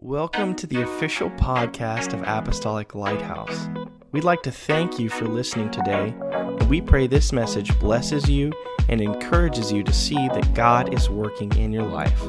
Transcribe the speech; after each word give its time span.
Welcome 0.00 0.54
to 0.54 0.66
the 0.68 0.82
official 0.82 1.28
podcast 1.30 2.12
of 2.12 2.22
Apostolic 2.22 2.94
Lighthouse. 2.94 3.68
We'd 4.12 4.22
like 4.22 4.42
to 4.42 4.52
thank 4.52 5.00
you 5.00 5.08
for 5.08 5.26
listening 5.26 5.72
today, 5.72 6.14
and 6.20 6.70
we 6.70 6.80
pray 6.80 7.08
this 7.08 7.32
message 7.32 7.76
blesses 7.80 8.30
you 8.30 8.52
and 8.88 9.00
encourages 9.00 9.72
you 9.72 9.82
to 9.82 9.92
see 9.92 10.14
that 10.14 10.54
God 10.54 10.94
is 10.94 11.10
working 11.10 11.52
in 11.56 11.72
your 11.72 11.84
life. 11.84 12.22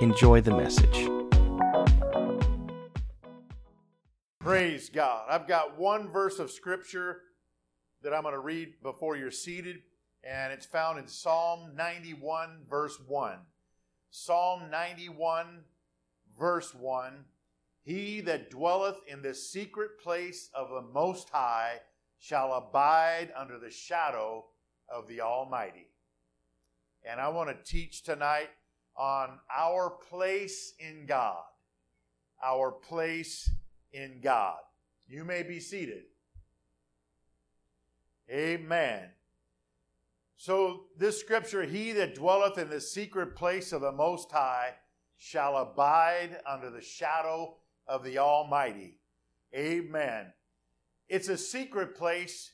Enjoy 0.00 0.40
the 0.40 0.50
message. 0.50 1.08
Praise 4.40 4.88
God. 4.88 5.26
I've 5.30 5.46
got 5.46 5.78
one 5.78 6.08
verse 6.08 6.40
of 6.40 6.50
scripture 6.50 7.20
that 8.02 8.12
I'm 8.12 8.22
going 8.22 8.34
to 8.34 8.40
read 8.40 8.82
before 8.82 9.16
you're 9.16 9.30
seated, 9.30 9.76
and 10.24 10.52
it's 10.52 10.66
found 10.66 10.98
in 10.98 11.06
Psalm 11.06 11.76
91, 11.76 12.62
verse 12.68 12.98
1. 13.06 13.38
Psalm 14.10 14.70
91, 14.72 15.60
verse 16.38 16.74
1 16.74 17.24
He 17.82 18.20
that 18.22 18.50
dwelleth 18.50 18.98
in 19.06 19.22
the 19.22 19.34
secret 19.34 19.98
place 20.00 20.50
of 20.54 20.70
the 20.70 20.82
Most 20.92 21.30
High 21.30 21.80
shall 22.18 22.52
abide 22.54 23.32
under 23.36 23.58
the 23.58 23.70
shadow 23.70 24.46
of 24.88 25.06
the 25.08 25.20
Almighty. 25.20 25.88
And 27.08 27.20
I 27.20 27.28
want 27.28 27.50
to 27.50 27.70
teach 27.70 28.02
tonight 28.02 28.48
on 28.96 29.38
our 29.54 29.90
place 29.90 30.74
in 30.78 31.06
God. 31.06 31.42
Our 32.42 32.72
place 32.72 33.50
in 33.92 34.20
God. 34.22 34.58
You 35.08 35.24
may 35.24 35.42
be 35.42 35.60
seated. 35.60 36.04
Amen. 38.30 39.10
So, 40.36 40.84
this 40.98 41.18
scripture, 41.18 41.62
he 41.62 41.92
that 41.92 42.14
dwelleth 42.14 42.58
in 42.58 42.68
the 42.68 42.80
secret 42.80 43.36
place 43.36 43.72
of 43.72 43.80
the 43.80 43.92
Most 43.92 44.30
High 44.32 44.74
shall 45.18 45.56
abide 45.56 46.38
under 46.46 46.70
the 46.70 46.82
shadow 46.82 47.56
of 47.86 48.04
the 48.04 48.18
Almighty. 48.18 48.98
Amen. 49.54 50.32
It's 51.08 51.28
a 51.28 51.38
secret 51.38 51.96
place 51.96 52.52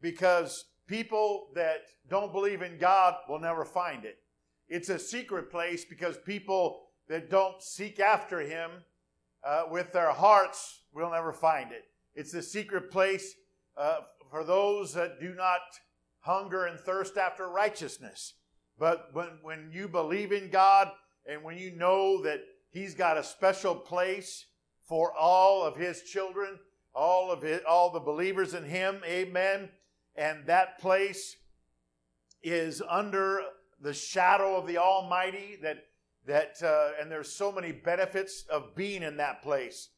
because 0.00 0.66
people 0.86 1.48
that 1.54 1.78
don't 2.08 2.32
believe 2.32 2.62
in 2.62 2.78
God 2.78 3.14
will 3.28 3.40
never 3.40 3.64
find 3.64 4.04
it. 4.04 4.18
It's 4.68 4.88
a 4.88 4.98
secret 4.98 5.50
place 5.50 5.84
because 5.84 6.18
people 6.18 6.82
that 7.08 7.30
don't 7.30 7.62
seek 7.62 7.98
after 8.00 8.40
Him 8.40 8.70
uh, 9.44 9.64
with 9.70 9.92
their 9.92 10.12
hearts 10.12 10.82
will 10.92 11.10
never 11.10 11.32
find 11.32 11.72
it. 11.72 11.84
It's 12.14 12.34
a 12.34 12.42
secret 12.42 12.90
place 12.90 13.34
uh, 13.76 14.00
for 14.30 14.44
those 14.44 14.92
that 14.94 15.20
do 15.20 15.34
not 15.34 15.60
hunger 16.20 16.66
and 16.66 16.78
thirst 16.78 17.16
after 17.16 17.48
righteousness. 17.48 18.34
But 18.78 19.08
when, 19.12 19.38
when 19.42 19.70
you 19.72 19.88
believe 19.88 20.32
in 20.32 20.50
God, 20.50 20.90
and 21.28 21.44
when 21.44 21.58
you 21.58 21.70
know 21.76 22.22
that 22.22 22.40
He's 22.70 22.94
got 22.94 23.16
a 23.18 23.22
special 23.22 23.74
place 23.74 24.46
for 24.88 25.12
all 25.14 25.62
of 25.62 25.76
His 25.76 26.02
children, 26.02 26.58
all 26.94 27.30
of 27.30 27.44
it, 27.44 27.64
all 27.66 27.90
the 27.90 28.00
believers 28.00 28.54
in 28.54 28.64
Him, 28.64 29.00
amen. 29.06 29.68
And 30.16 30.46
that 30.46 30.78
place 30.78 31.36
is 32.42 32.82
under 32.88 33.42
the 33.80 33.94
shadow 33.94 34.56
of 34.56 34.66
the 34.66 34.78
Almighty. 34.78 35.58
That 35.62 35.84
that 36.26 36.56
uh, 36.62 37.00
and 37.00 37.10
there's 37.10 37.32
so 37.32 37.52
many 37.52 37.72
benefits 37.72 38.44
of 38.50 38.74
being 38.74 39.02
in 39.02 39.18
that 39.18 39.42
place. 39.42 39.90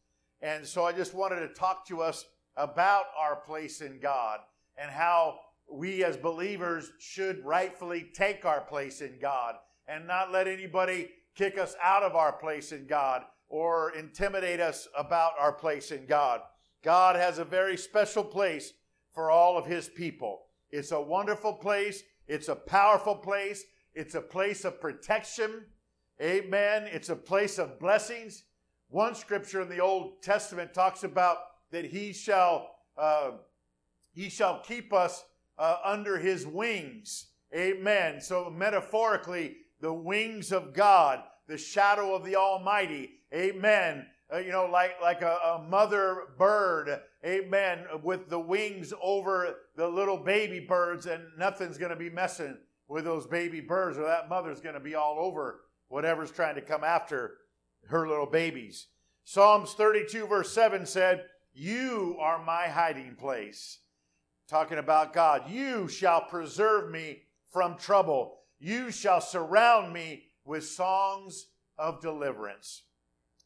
And 0.43 0.67
so 0.67 0.85
I 0.85 0.93
just 0.93 1.15
wanted 1.15 1.41
to 1.41 1.55
talk 1.55 1.87
to 1.89 2.03
us 2.03 2.25
about 2.57 3.05
our 3.19 3.37
place 3.37 3.81
in 3.81 4.01
God 4.01 4.41
and 4.77 4.91
how 4.91 5.39
we 5.71 6.03
as 6.05 6.17
believers 6.17 6.91
should 6.99 7.45
rightfully 7.45 8.11
take 8.15 8.45
our 8.45 8.61
place 8.61 9.01
in 9.01 9.19
God 9.21 9.55
and 9.87 10.07
not 10.07 10.33
let 10.33 10.49
anybody 10.49 11.11
kick 11.41 11.57
us 11.57 11.75
out 11.83 12.03
of 12.03 12.15
our 12.15 12.33
place 12.33 12.71
in 12.71 12.87
God 12.87 13.23
or 13.49 13.97
intimidate 13.97 14.61
us 14.61 14.87
about 14.95 15.33
our 15.41 15.55
place 15.55 15.91
in 15.91 16.05
God. 16.05 16.43
God 16.85 17.17
has 17.17 17.39
a 17.39 17.47
very 17.47 17.79
special 17.79 18.23
place 18.23 18.75
for 19.15 19.31
all 19.31 19.57
of 19.57 19.65
His 19.65 19.89
people. 19.89 20.43
It's 20.71 20.93
a 20.93 21.01
wonderful 21.01 21.55
place. 21.55 22.03
It's 22.29 22.49
a 22.49 22.55
powerful 22.55 23.15
place. 23.15 23.65
It's 23.95 24.15
a 24.15 24.21
place 24.21 24.67
of 24.67 24.83
protection. 24.83 25.65
Amen. 26.21 26.87
It's 26.93 27.09
a 27.09 27.17
place 27.17 27.59
of 27.59 27.81
blessings. 27.81 28.45
One 28.91 29.15
scripture 29.15 29.63
in 29.63 29.71
the 29.71 29.81
Old 29.81 30.23
Testament 30.23 30.75
talks 30.75 31.05
about 31.05 31.39
that 31.71 31.87
He 31.87 32.13
shall 32.13 32.69
uh, 32.99 33.31
He 34.13 34.29
shall 34.29 34.61
keep 34.61 34.93
us 34.93 35.25
uh, 35.59 35.77
under 35.87 36.19
His 36.19 36.47
wings. 36.47 37.29
Amen. 37.57 38.21
So 38.21 38.51
metaphorically, 38.51 39.57
the 39.81 39.95
wings 39.95 40.53
of 40.53 40.75
God, 40.75 41.23
the 41.51 41.59
shadow 41.59 42.15
of 42.15 42.25
the 42.25 42.37
Almighty. 42.37 43.11
Amen. 43.35 44.07
Uh, 44.33 44.39
you 44.39 44.53
know, 44.53 44.67
like, 44.67 44.93
like 45.03 45.23
a, 45.23 45.37
a, 45.45 45.63
mother 45.69 46.29
bird, 46.39 47.01
amen, 47.27 47.85
with 48.05 48.31
the 48.31 48.39
wings 48.39 48.95
over 49.03 49.57
the 49.75 49.89
little 49.89 50.17
baby 50.17 50.61
birds, 50.61 51.07
and 51.07 51.25
nothing's 51.37 51.77
going 51.77 51.91
to 51.91 51.97
be 51.97 52.09
messing 52.09 52.57
with 52.87 53.05
those 53.05 53.27
baby 53.27 53.61
birds, 53.61 53.99
or 53.99 54.05
that 54.05 54.29
mother's 54.29 54.61
going 54.61 54.75
to 54.75 54.81
be 54.81 54.95
all 54.95 55.17
over 55.19 55.63
whatever's 55.89 56.31
trying 56.31 56.55
to 56.55 56.61
come 56.61 56.85
after 56.85 57.39
her 57.89 58.07
little 58.07 58.27
babies. 58.27 58.87
Psalms 59.25 59.75
32, 59.75 60.29
verse 60.29 60.53
7 60.53 60.87
said, 60.87 61.25
You 61.53 62.17
are 62.21 62.45
my 62.45 62.69
hiding 62.69 63.17
place. 63.17 63.79
Talking 64.49 64.79
about 64.79 65.13
God. 65.13 65.51
You 65.51 65.89
shall 65.89 66.21
preserve 66.21 66.93
me 66.93 67.23
from 67.53 67.77
trouble. 67.77 68.39
You 68.61 68.93
shall 68.93 69.21
surround 69.21 69.93
me 69.93 70.25
with 70.51 70.65
songs 70.65 71.47
of 71.79 72.01
deliverance. 72.01 72.83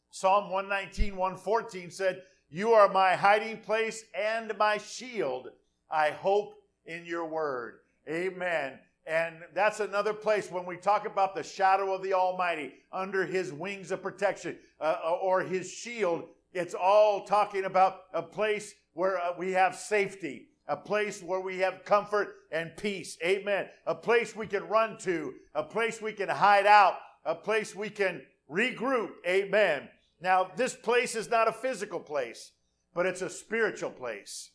Psalm 0.09 0.49
119, 0.49 1.15
114 1.15 1.91
said, 1.91 2.23
You 2.49 2.71
are 2.73 2.91
my 2.91 3.15
hiding 3.15 3.59
place 3.59 4.05
and 4.19 4.51
my 4.57 4.79
shield. 4.79 5.49
I 5.91 6.09
hope 6.09 6.55
in 6.87 7.05
your 7.05 7.27
word. 7.27 7.75
Amen. 8.09 8.79
And 9.05 9.35
that's 9.53 9.81
another 9.81 10.13
place 10.13 10.49
when 10.49 10.65
we 10.65 10.77
talk 10.77 11.05
about 11.05 11.35
the 11.35 11.43
shadow 11.43 11.93
of 11.93 12.01
the 12.01 12.13
Almighty, 12.13 12.73
under 12.91 13.23
his 13.23 13.53
wings 13.53 13.91
of 13.91 14.01
protection 14.01 14.57
uh, 14.81 14.95
or 15.21 15.41
his 15.41 15.71
shield, 15.71 16.23
it's 16.53 16.73
all 16.73 17.23
talking 17.23 17.65
about 17.65 18.05
a 18.15 18.23
place 18.23 18.73
where 18.93 19.19
uh, 19.19 19.33
we 19.37 19.51
have 19.51 19.75
safety 19.75 20.47
a 20.67 20.75
place 20.75 21.21
where 21.21 21.39
we 21.39 21.59
have 21.59 21.85
comfort 21.85 22.35
and 22.51 22.75
peace. 22.77 23.17
Amen. 23.23 23.67
A 23.85 23.95
place 23.95 24.35
we 24.35 24.47
can 24.47 24.67
run 24.67 24.97
to, 24.99 25.33
a 25.53 25.63
place 25.63 26.01
we 26.01 26.13
can 26.13 26.29
hide 26.29 26.65
out, 26.65 26.95
a 27.23 27.35
place 27.35 27.75
we 27.75 27.89
can 27.89 28.21
regroup. 28.49 29.11
Amen. 29.27 29.89
Now, 30.21 30.49
this 30.55 30.73
place 30.73 31.15
is 31.15 31.29
not 31.29 31.47
a 31.47 31.53
physical 31.53 31.99
place, 31.99 32.51
but 32.93 33.05
it's 33.05 33.21
a 33.21 33.29
spiritual 33.29 33.91
place. 33.91 34.51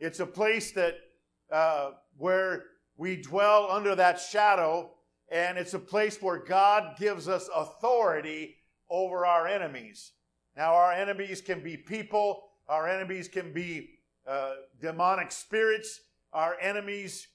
It's 0.00 0.20
a 0.20 0.26
place 0.26 0.72
that 0.72 0.94
uh, 1.50 1.92
where 2.16 2.64
we 2.96 3.16
dwell 3.16 3.70
under 3.70 3.94
that 3.94 4.18
shadow, 4.18 4.90
and 5.30 5.58
it's 5.58 5.74
a 5.74 5.78
place 5.78 6.20
where 6.20 6.38
God 6.38 6.96
gives 6.98 7.28
us 7.28 7.48
authority 7.54 8.56
over 8.90 9.24
our 9.24 9.46
enemies. 9.46 10.12
Now, 10.56 10.74
our 10.74 10.92
enemies 10.92 11.40
can 11.40 11.62
be 11.62 11.76
people, 11.76 12.42
our 12.68 12.88
enemies 12.88 13.28
can 13.28 13.52
be 13.52 13.90
uh, 14.26 14.52
demonic 14.80 15.32
spirits, 15.32 16.00
our 16.32 16.56
enemies, 16.60 17.28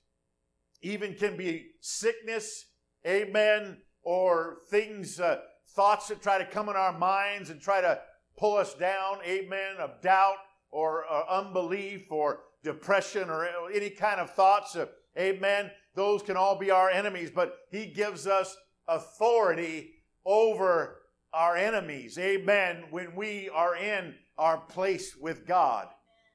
even 0.82 1.14
can 1.14 1.36
be 1.36 1.68
sickness, 1.82 2.66
amen, 3.06 3.78
or 4.04 4.58
things, 4.70 5.20
uh, 5.20 5.40
thoughts 5.70 6.08
that 6.08 6.22
try 6.22 6.38
to 6.38 6.46
come 6.46 6.70
in 6.70 6.76
our 6.76 6.98
minds 6.98 7.50
and 7.50 7.62
try 7.62 7.82
to 7.82 8.00
pull 8.38 8.56
us 8.56 8.74
down, 8.76 9.18
amen, 9.26 9.76
of 9.80 10.02
doubt 10.02 10.38
or 10.72 11.06
unbelief 11.30 12.12
or 12.12 12.40
depression 12.64 13.30
or 13.30 13.48
any 13.74 13.90
kind 13.90 14.20
of 14.20 14.30
thoughts, 14.32 14.76
uh, 14.76 14.86
amen. 15.18 15.72
Those 15.96 16.22
can 16.22 16.38
all 16.38 16.58
be 16.58 16.72
our 16.72 16.90
enemies, 16.90 17.32
but 17.34 17.56
He 17.72 17.88
gives 17.88 18.28
us 18.28 18.56
authority 18.88 19.94
over 20.26 21.02
our 21.34 21.56
enemies, 21.56 22.18
amen, 22.18 22.86
when 22.90 23.16
we 23.16 23.50
are 23.50 23.76
in 23.76 24.16
our 24.38 24.58
place 24.58 25.16
with 25.16 25.46
God. 25.46 25.88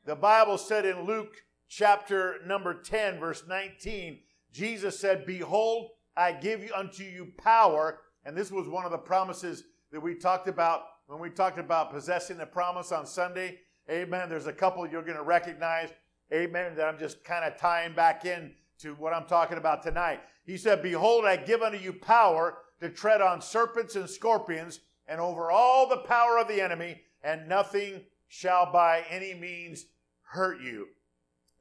The 0.05 0.17
Bible 0.17 0.59
said 0.59 0.85
in 0.85 1.05
Luke 1.05 1.45
chapter 1.69 2.41
number 2.45 2.75
10, 2.75 3.21
verse 3.21 3.45
19, 3.47 4.19
Jesus 4.53 4.99
said, 4.99 5.25
Behold, 5.25 5.91
I 6.17 6.33
give 6.33 6.69
unto 6.75 7.05
you 7.05 7.33
power. 7.39 8.01
And 8.25 8.37
this 8.37 8.51
was 8.51 8.69
one 8.69 8.85
of 8.85 8.91
the 8.91 8.99
promises 8.99 9.63
that 9.93 10.01
we 10.01 10.17
talked 10.17 10.49
about 10.49 10.83
when 11.07 11.21
we 11.21 11.31
talked 11.31 11.59
about 11.59 11.93
possessing 11.93 12.37
the 12.37 12.47
promise 12.47 12.91
on 12.91 13.07
Sunday. 13.07 13.61
Amen. 13.89 14.29
There's 14.29 14.49
a 14.49 14.53
couple 14.53 14.85
you're 14.89 15.03
going 15.03 15.17
to 15.17 15.23
recognize. 15.23 15.91
Amen. 16.33 16.75
That 16.75 16.89
I'm 16.89 16.99
just 16.99 17.23
kind 17.23 17.45
of 17.45 17.57
tying 17.57 17.95
back 17.95 18.25
in 18.25 18.55
to 18.81 18.95
what 18.95 19.13
I'm 19.13 19.27
talking 19.27 19.59
about 19.59 19.85
tonight. 19.85 20.21
He 20.45 20.57
said, 20.57 20.83
Behold, 20.83 21.25
I 21.27 21.37
give 21.37 21.63
unto 21.63 21.79
you 21.79 21.93
power 21.93 22.59
to 22.81 22.89
tread 22.89 23.21
on 23.21 23.41
serpents 23.41 23.95
and 23.95 24.11
scorpions 24.11 24.81
and 25.07 25.21
over 25.21 25.53
all 25.53 25.89
the 25.89 25.99
power 25.99 26.39
of 26.39 26.49
the 26.49 26.61
enemy, 26.61 27.03
and 27.23 27.49
nothing 27.49 28.01
shall 28.33 28.73
by 28.73 29.05
any 29.11 29.35
means 29.35 29.85
hurt 30.23 30.63
you. 30.63 30.89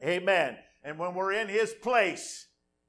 Amen. 0.01 0.55
And 0.81 0.97
when 0.97 1.15
we're 1.15 1.33
in 1.33 1.49
His 1.49 1.73
place, 1.73 2.47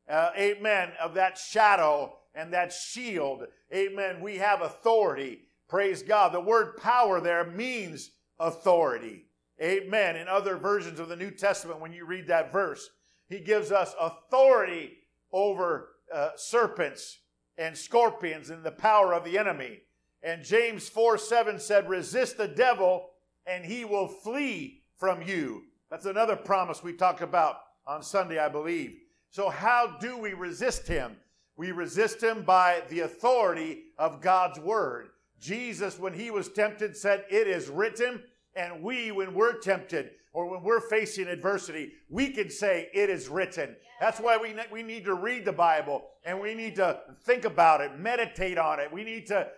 uh, 0.08 0.30
amen, 0.38 0.92
of 1.02 1.14
that 1.14 1.36
shadow 1.36 2.16
and 2.32 2.52
that 2.52 2.72
shield, 2.72 3.42
amen, 3.74 4.20
we 4.20 4.36
have 4.36 4.62
authority. 4.62 5.40
Praise 5.68 6.04
God. 6.04 6.32
The 6.32 6.40
word 6.40 6.76
power 6.76 7.20
there 7.20 7.44
means 7.44 8.12
authority. 8.38 9.24
Amen. 9.60 10.14
In 10.14 10.28
other 10.28 10.56
versions 10.56 11.00
of 11.00 11.08
the 11.08 11.16
New 11.16 11.32
Testament, 11.32 11.80
when 11.80 11.92
you 11.92 12.04
read 12.04 12.28
that 12.28 12.52
verse, 12.52 12.88
he 13.28 13.40
gives 13.40 13.72
us 13.72 13.96
authority 14.00 14.92
over 15.32 15.88
uh, 16.14 16.30
serpents 16.36 17.18
and 17.58 17.76
scorpions 17.76 18.48
and 18.48 18.62
the 18.62 18.70
power 18.70 19.12
of 19.12 19.24
the 19.24 19.38
enemy. 19.38 19.80
And 20.22 20.44
James 20.44 20.88
4 20.88 21.18
7 21.18 21.58
said, 21.58 21.88
Resist 21.88 22.36
the 22.36 22.46
devil 22.46 23.08
and 23.46 23.64
he 23.64 23.84
will 23.84 24.08
flee 24.08 24.82
from 24.96 25.22
you. 25.22 25.62
That's 25.90 26.06
another 26.06 26.36
promise 26.36 26.82
we 26.82 26.94
talked 26.94 27.22
about 27.22 27.56
on 27.86 28.02
Sunday, 28.02 28.38
I 28.38 28.48
believe. 28.48 28.96
So, 29.30 29.48
how 29.48 29.96
do 30.00 30.18
we 30.18 30.34
resist 30.34 30.86
him? 30.86 31.16
We 31.56 31.72
resist 31.72 32.22
him 32.22 32.42
by 32.42 32.82
the 32.88 33.00
authority 33.00 33.84
of 33.98 34.20
God's 34.20 34.58
word. 34.58 35.08
Jesus, 35.40 35.98
when 35.98 36.14
he 36.14 36.30
was 36.30 36.48
tempted, 36.48 36.96
said, 36.96 37.24
It 37.30 37.46
is 37.46 37.68
written. 37.68 38.22
And 38.54 38.82
we, 38.82 39.10
when 39.12 39.34
we're 39.34 39.58
tempted 39.58 40.10
or 40.32 40.46
when 40.46 40.62
we're 40.62 40.80
facing 40.80 41.28
adversity, 41.28 41.92
we 42.08 42.30
can 42.30 42.50
say, 42.50 42.88
It 42.94 43.10
is 43.10 43.28
written. 43.28 43.76
That's 44.00 44.20
why 44.20 44.36
we, 44.36 44.54
we 44.70 44.82
need 44.82 45.04
to 45.04 45.14
read 45.14 45.44
the 45.44 45.52
Bible 45.52 46.04
and 46.24 46.40
we 46.40 46.54
need 46.54 46.76
to 46.76 47.00
think 47.24 47.44
about 47.44 47.80
it, 47.80 47.98
meditate 47.98 48.58
on 48.58 48.80
it. 48.80 48.92
We 48.92 49.04
need 49.04 49.26
to 49.28 49.48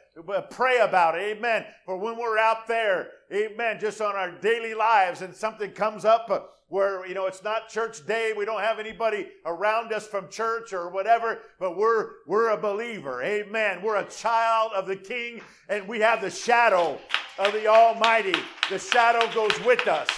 pray 0.51 0.79
about 0.79 1.17
it. 1.17 1.37
Amen. 1.37 1.65
For 1.85 1.97
when 1.97 2.17
we're 2.17 2.39
out 2.39 2.67
there, 2.67 3.09
amen, 3.33 3.79
just 3.81 4.01
on 4.01 4.15
our 4.15 4.31
daily 4.31 4.75
lives 4.75 5.23
and 5.23 5.35
something 5.35 5.73
comes 5.73 6.05
up 6.05 6.29
where, 6.69 7.07
you 7.07 7.15
know, 7.15 7.27
it's 7.27 7.43
not 7.45 7.69
church 7.69 8.07
day, 8.07 8.33
we 8.37 8.45
don't 8.45 8.61
have 8.61 8.79
anybody 8.79 9.29
around 9.45 9.93
us 9.93 10.07
from 10.07 10.29
church 10.29 10.73
or 10.73 10.89
whatever, 10.89 11.41
but 11.61 11.77
we're, 11.77 12.11
we're 12.27 12.51
a 12.51 12.57
believer. 12.57 13.23
Amen. 13.23 13.83
We're 13.83 13.97
a 13.97 14.09
child 14.09 14.73
of 14.75 14.87
the 14.87 14.97
King 14.97 15.41
and 15.69 15.87
we 15.87 16.01
have 16.01 16.21
the 16.21 16.31
shadow 16.31 16.99
of 17.39 17.53
the 17.53 17.67
Almighty. 17.67 18.35
The 18.71 18.79
shadow 18.79 19.33
goes 19.33 19.59
with 19.65 19.87
us. 19.87 20.09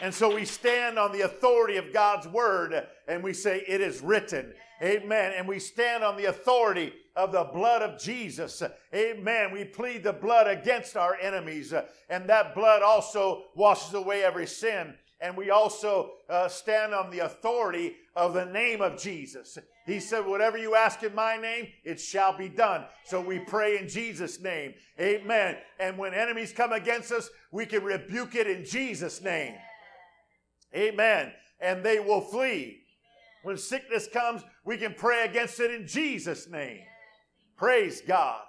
And 0.00 0.12
so 0.12 0.34
we 0.34 0.44
stand 0.44 0.98
on 0.98 1.12
the 1.12 1.22
authority 1.22 1.76
of 1.76 1.92
God's 1.92 2.26
word 2.26 2.86
and 3.06 3.22
we 3.22 3.32
say, 3.32 3.62
It 3.66 3.80
is 3.80 4.00
written. 4.00 4.52
Amen. 4.82 5.32
And 5.36 5.46
we 5.46 5.58
stand 5.60 6.02
on 6.02 6.16
the 6.16 6.26
authority 6.26 6.92
of 7.16 7.32
the 7.32 7.44
blood 7.44 7.80
of 7.80 8.00
Jesus. 8.00 8.62
Amen. 8.92 9.52
We 9.52 9.64
plead 9.64 10.02
the 10.02 10.12
blood 10.12 10.48
against 10.48 10.96
our 10.96 11.16
enemies, 11.16 11.72
and 12.10 12.28
that 12.28 12.54
blood 12.54 12.82
also 12.82 13.44
washes 13.54 13.94
away 13.94 14.24
every 14.24 14.46
sin. 14.46 14.94
And 15.20 15.36
we 15.36 15.50
also 15.50 16.10
uh, 16.28 16.48
stand 16.48 16.92
on 16.92 17.10
the 17.10 17.20
authority 17.20 17.94
of 18.16 18.34
the 18.34 18.44
name 18.44 18.82
of 18.82 19.00
Jesus. 19.00 19.56
He 19.86 20.00
said, 20.00 20.26
Whatever 20.26 20.58
you 20.58 20.74
ask 20.74 21.02
in 21.02 21.14
my 21.14 21.36
name, 21.36 21.68
it 21.84 22.00
shall 22.00 22.36
be 22.36 22.48
done. 22.48 22.84
So 23.04 23.20
we 23.20 23.38
pray 23.38 23.78
in 23.78 23.88
Jesus' 23.88 24.40
name. 24.40 24.74
Amen. 25.00 25.56
And 25.78 25.96
when 25.96 26.14
enemies 26.14 26.52
come 26.52 26.72
against 26.72 27.12
us, 27.12 27.30
we 27.52 27.64
can 27.64 27.84
rebuke 27.84 28.34
it 28.34 28.48
in 28.48 28.64
Jesus' 28.64 29.22
name. 29.22 29.54
Amen. 30.74 31.32
And 31.60 31.82
they 31.82 32.00
will 32.00 32.20
flee. 32.20 32.80
When 33.42 33.56
sickness 33.56 34.08
comes, 34.08 34.42
we 34.64 34.76
can 34.76 34.94
pray 34.94 35.24
against 35.24 35.60
it 35.60 35.70
in 35.70 35.86
Jesus' 35.86 36.48
name. 36.48 36.80
Praise 37.56 38.00
God. 38.00 38.40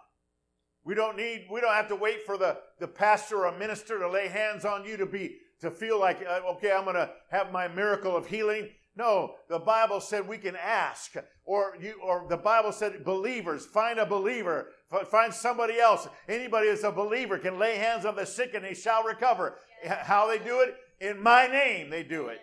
We 0.85 0.95
don't 0.95 1.17
need, 1.17 1.47
we 1.51 1.61
don't 1.61 1.73
have 1.73 1.87
to 1.89 1.95
wait 1.95 2.25
for 2.25 2.37
the, 2.37 2.57
the 2.79 2.87
pastor 2.87 3.45
or 3.45 3.57
minister 3.57 3.99
to 3.99 4.09
lay 4.09 4.27
hands 4.27 4.65
on 4.65 4.85
you 4.85 4.97
to 4.97 5.05
be, 5.05 5.37
to 5.61 5.71
feel 5.71 5.99
like, 5.99 6.23
uh, 6.27 6.41
okay, 6.51 6.71
I'm 6.71 6.83
going 6.83 6.95
to 6.95 7.09
have 7.31 7.51
my 7.51 7.67
miracle 7.67 8.15
of 8.15 8.27
healing. 8.27 8.69
No, 8.95 9.35
the 9.49 9.59
Bible 9.59 9.99
said 9.99 10.25
we 10.25 10.37
can 10.37 10.55
ask, 10.55 11.15
or 11.43 11.75
you, 11.81 11.95
or 12.01 12.25
the 12.29 12.37
Bible 12.37 12.71
said 12.71 13.03
believers 13.03 13.65
find 13.65 13.99
a 13.99 14.05
believer, 14.05 14.69
find 15.11 15.33
somebody 15.33 15.79
else. 15.79 16.07
Anybody 16.29 16.69
that's 16.69 16.83
a 16.83 16.91
believer 16.91 17.37
can 17.37 17.59
lay 17.59 17.75
hands 17.75 18.05
on 18.05 18.15
the 18.15 18.25
sick 18.25 18.53
and 18.53 18.63
they 18.63 18.73
shall 18.73 19.03
recover. 19.03 19.57
How 19.85 20.27
they 20.27 20.37
do 20.37 20.61
it? 20.61 20.77
In 21.05 21.21
my 21.21 21.45
name 21.45 21.89
they 21.89 22.03
do 22.03 22.27
it. 22.27 22.41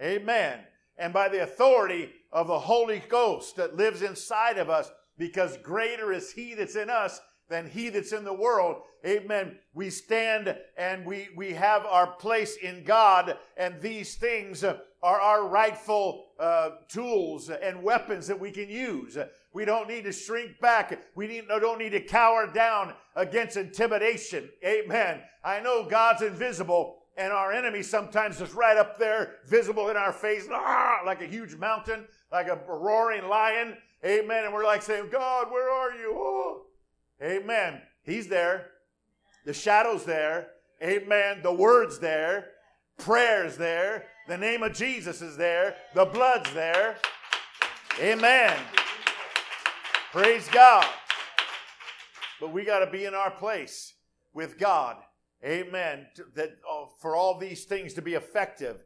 Amen. 0.00 0.60
And 0.98 1.12
by 1.12 1.28
the 1.28 1.42
authority 1.42 2.10
of 2.32 2.48
the 2.48 2.58
Holy 2.58 3.02
Ghost 3.08 3.56
that 3.56 3.76
lives 3.76 4.02
inside 4.02 4.58
of 4.58 4.68
us, 4.68 4.90
because 5.16 5.56
greater 5.58 6.12
is 6.12 6.32
He 6.32 6.54
that's 6.54 6.76
in 6.76 6.90
us 6.90 7.20
than 7.48 7.68
he 7.68 7.88
that's 7.88 8.12
in 8.12 8.24
the 8.24 8.32
world. 8.32 8.82
Amen. 9.06 9.58
We 9.74 9.90
stand 9.90 10.56
and 10.76 11.06
we, 11.06 11.28
we 11.36 11.52
have 11.52 11.86
our 11.86 12.06
place 12.06 12.56
in 12.56 12.84
God, 12.84 13.36
and 13.56 13.80
these 13.80 14.16
things 14.16 14.64
are 14.64 14.76
our 15.02 15.48
rightful 15.48 16.26
uh, 16.38 16.70
tools 16.88 17.50
and 17.50 17.82
weapons 17.82 18.26
that 18.26 18.38
we 18.38 18.50
can 18.50 18.68
use. 18.68 19.16
We 19.52 19.64
don't 19.64 19.88
need 19.88 20.04
to 20.04 20.12
shrink 20.12 20.60
back. 20.60 21.00
We 21.14 21.26
need, 21.26 21.48
don't 21.48 21.78
need 21.78 21.92
to 21.92 22.00
cower 22.00 22.50
down 22.52 22.94
against 23.16 23.56
intimidation. 23.56 24.48
Amen. 24.64 25.20
I 25.44 25.60
know 25.60 25.88
God's 25.88 26.22
invisible, 26.22 26.97
and 27.18 27.32
our 27.32 27.52
enemy 27.52 27.82
sometimes 27.82 28.40
is 28.40 28.54
right 28.54 28.76
up 28.76 28.96
there, 28.96 29.34
visible 29.44 29.90
in 29.90 29.96
our 29.96 30.12
face, 30.12 30.46
ah, 30.50 31.00
like 31.04 31.20
a 31.20 31.26
huge 31.26 31.56
mountain, 31.56 32.06
like 32.30 32.46
a 32.46 32.58
roaring 32.68 33.28
lion. 33.28 33.76
Amen. 34.04 34.44
And 34.44 34.54
we're 34.54 34.64
like 34.64 34.82
saying, 34.82 35.08
God, 35.10 35.50
where 35.50 35.68
are 35.68 35.90
you? 35.92 36.14
Oh. 36.14 36.62
Amen. 37.20 37.82
He's 38.04 38.28
there. 38.28 38.68
The 39.44 39.52
shadow's 39.52 40.04
there. 40.04 40.50
Amen. 40.80 41.40
The 41.42 41.52
word's 41.52 41.98
there. 41.98 42.50
Prayer's 42.98 43.56
there. 43.56 44.06
The 44.28 44.38
name 44.38 44.62
of 44.62 44.72
Jesus 44.72 45.20
is 45.20 45.36
there. 45.36 45.74
The 45.94 46.04
blood's 46.04 46.52
there. 46.52 46.96
Amen. 48.00 48.56
Praise 50.12 50.48
God. 50.52 50.86
But 52.40 52.52
we 52.52 52.64
got 52.64 52.78
to 52.80 52.90
be 52.90 53.04
in 53.06 53.14
our 53.14 53.32
place 53.32 53.94
with 54.32 54.56
God. 54.56 54.98
Amen. 55.44 56.06
That 56.34 56.56
uh, 56.70 56.86
for 56.98 57.14
all 57.14 57.38
these 57.38 57.64
things 57.64 57.94
to 57.94 58.02
be 58.02 58.14
effective. 58.14 58.84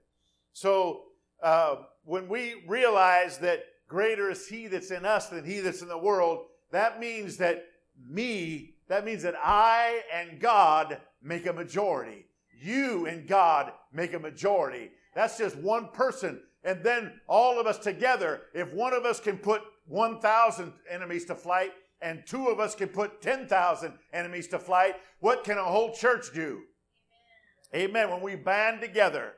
So 0.53 1.05
uh, 1.43 1.77
when 2.05 2.29
we 2.29 2.63
realize 2.67 3.39
that 3.39 3.65
greater 3.89 4.31
is 4.31 4.47
He 4.47 4.67
that's 4.67 4.91
in 4.91 5.05
us 5.05 5.29
than 5.29 5.45
He 5.45 5.61
that's 5.61 5.83
in 5.83 5.89
the 5.89 5.99
world, 5.99 6.47
that 6.71 7.01
means 7.01 7.37
that 7.39 7.67
me, 8.09 8.75
that 8.89 9.05
means 9.05 9.23
that 9.23 9.35
I 9.43 10.03
and 10.13 10.41
God 10.41 11.01
make 11.23 11.47
a 11.47 11.53
majority. 11.53 12.27
You 12.61 13.07
and 13.07 13.27
God 13.27 13.73
make 13.93 14.13
a 14.15 14.19
majority. 14.19 14.91
That's 15.15 15.39
just 15.39 15.57
one 15.57 15.89
person. 15.89 16.41
And 16.65 16.83
then 16.85 17.21
all 17.27 17.59
of 17.59 17.67
us 17.67 17.79
together, 17.79 18.43
if 18.55 18.73
one 18.73 18.95
of 18.95 19.05
us 19.05 19.19
can 19.21 19.37
put 19.37 19.63
1,000 19.87 20.73
enemies 20.89 21.25
to 21.27 21.35
flight, 21.35 21.73
and 22.03 22.27
two 22.27 22.49
of 22.49 22.59
us 22.59 22.75
can 22.75 22.89
put 22.89 23.23
10,000 23.23 23.93
enemies 24.13 24.49
to 24.49 24.59
flight, 24.59 24.97
what 25.21 25.44
can 25.44 25.56
a 25.56 25.65
whole 25.65 25.94
church 25.94 26.27
do? 26.35 26.63
Amen. 27.75 27.91
Amen. 27.91 28.11
When 28.11 28.21
we 28.21 28.35
band 28.35 28.81
together, 28.81 29.35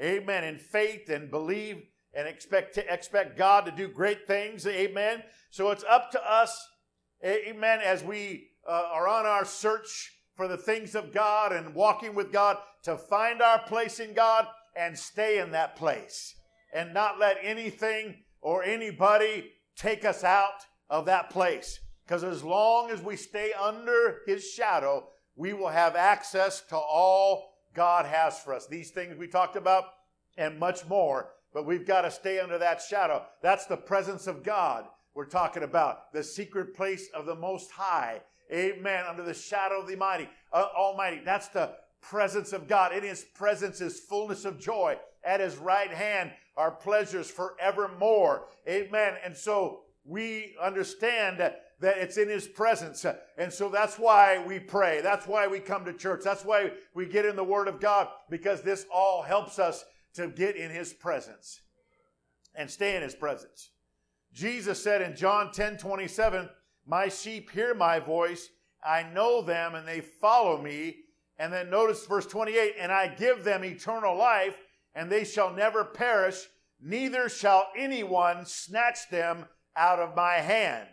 amen, 0.00 0.44
in 0.44 0.58
faith 0.58 1.10
and 1.10 1.30
believe 1.30 1.82
and 2.14 2.26
expect 2.26 2.74
to 2.74 2.92
expect 2.92 3.36
God 3.36 3.66
to 3.66 3.70
do 3.70 3.88
great 3.88 4.26
things, 4.26 4.66
amen. 4.66 5.22
So 5.50 5.70
it's 5.70 5.84
up 5.84 6.10
to 6.12 6.30
us, 6.30 6.58
amen, 7.24 7.80
as 7.84 8.02
we 8.02 8.48
uh, 8.66 8.88
are 8.92 9.06
on 9.06 9.26
our 9.26 9.44
search 9.44 10.12
for 10.34 10.48
the 10.48 10.56
things 10.56 10.94
of 10.94 11.12
God 11.12 11.52
and 11.52 11.74
walking 11.74 12.14
with 12.14 12.32
God 12.32 12.56
to 12.84 12.96
find 12.96 13.42
our 13.42 13.60
place 13.60 14.00
in 14.00 14.14
God 14.14 14.46
and 14.76 14.98
stay 14.98 15.38
in 15.38 15.50
that 15.50 15.76
place 15.76 16.34
and 16.72 16.94
not 16.94 17.18
let 17.18 17.36
anything 17.42 18.14
or 18.40 18.62
anybody 18.62 19.50
take 19.76 20.04
us 20.04 20.24
out 20.24 20.64
of 20.88 21.06
that 21.06 21.30
place. 21.30 21.80
Because 22.08 22.24
as 22.24 22.42
long 22.42 22.90
as 22.90 23.02
we 23.02 23.16
stay 23.16 23.52
under 23.52 24.22
his 24.26 24.42
shadow, 24.42 25.08
we 25.36 25.52
will 25.52 25.68
have 25.68 25.94
access 25.94 26.62
to 26.62 26.76
all 26.76 27.52
God 27.74 28.06
has 28.06 28.38
for 28.40 28.54
us. 28.54 28.66
These 28.66 28.92
things 28.92 29.18
we 29.18 29.28
talked 29.28 29.56
about 29.56 29.84
and 30.38 30.58
much 30.58 30.86
more, 30.88 31.28
but 31.52 31.66
we've 31.66 31.86
got 31.86 32.02
to 32.02 32.10
stay 32.10 32.40
under 32.40 32.56
that 32.56 32.80
shadow. 32.80 33.26
That's 33.42 33.66
the 33.66 33.76
presence 33.76 34.26
of 34.26 34.42
God 34.42 34.86
we're 35.14 35.26
talking 35.26 35.64
about, 35.64 36.10
the 36.14 36.22
secret 36.22 36.74
place 36.74 37.10
of 37.12 37.26
the 37.26 37.34
Most 37.34 37.70
High. 37.72 38.22
Amen. 38.50 39.04
Under 39.06 39.22
the 39.22 39.34
shadow 39.34 39.82
of 39.82 39.86
the 39.86 39.96
Mighty, 39.96 40.30
uh, 40.50 40.64
Almighty. 40.74 41.20
That's 41.22 41.48
the 41.48 41.74
presence 42.00 42.54
of 42.54 42.66
God. 42.66 42.94
In 42.94 43.02
His 43.02 43.26
presence 43.34 43.82
is 43.82 44.00
fullness 44.00 44.46
of 44.46 44.58
joy. 44.58 44.96
At 45.24 45.40
His 45.40 45.58
right 45.58 45.92
hand 45.92 46.30
are 46.56 46.70
pleasures 46.70 47.30
forevermore. 47.30 48.46
Amen. 48.66 49.16
And 49.22 49.36
so 49.36 49.80
we 50.06 50.56
understand 50.62 51.38
that 51.40 51.64
that 51.80 51.98
it's 51.98 52.16
in 52.16 52.28
his 52.28 52.46
presence. 52.46 53.04
And 53.36 53.52
so 53.52 53.68
that's 53.68 53.98
why 53.98 54.42
we 54.44 54.58
pray. 54.58 55.00
That's 55.00 55.26
why 55.26 55.46
we 55.46 55.60
come 55.60 55.84
to 55.84 55.92
church. 55.92 56.22
That's 56.24 56.44
why 56.44 56.72
we 56.94 57.06
get 57.06 57.24
in 57.24 57.36
the 57.36 57.44
word 57.44 57.68
of 57.68 57.80
God 57.80 58.08
because 58.28 58.62
this 58.62 58.86
all 58.92 59.22
helps 59.22 59.58
us 59.58 59.84
to 60.14 60.28
get 60.28 60.56
in 60.56 60.70
his 60.70 60.92
presence 60.92 61.60
and 62.54 62.68
stay 62.68 62.96
in 62.96 63.02
his 63.02 63.14
presence. 63.14 63.70
Jesus 64.32 64.82
said 64.82 65.00
in 65.00 65.16
John 65.16 65.52
10 65.52 65.78
27, 65.78 66.48
My 66.86 67.08
sheep 67.08 67.50
hear 67.50 67.74
my 67.74 68.00
voice, 68.00 68.48
I 68.84 69.04
know 69.04 69.42
them, 69.42 69.74
and 69.74 69.86
they 69.86 70.00
follow 70.00 70.60
me. 70.60 70.96
And 71.38 71.52
then 71.52 71.70
notice 71.70 72.04
verse 72.06 72.26
28 72.26 72.74
And 72.78 72.90
I 72.90 73.08
give 73.08 73.44
them 73.44 73.64
eternal 73.64 74.16
life, 74.16 74.56
and 74.94 75.10
they 75.10 75.24
shall 75.24 75.52
never 75.52 75.84
perish, 75.84 76.46
neither 76.80 77.28
shall 77.28 77.68
anyone 77.76 78.44
snatch 78.44 79.08
them 79.10 79.46
out 79.76 80.00
of 80.00 80.16
my 80.16 80.34
hand. 80.34 80.88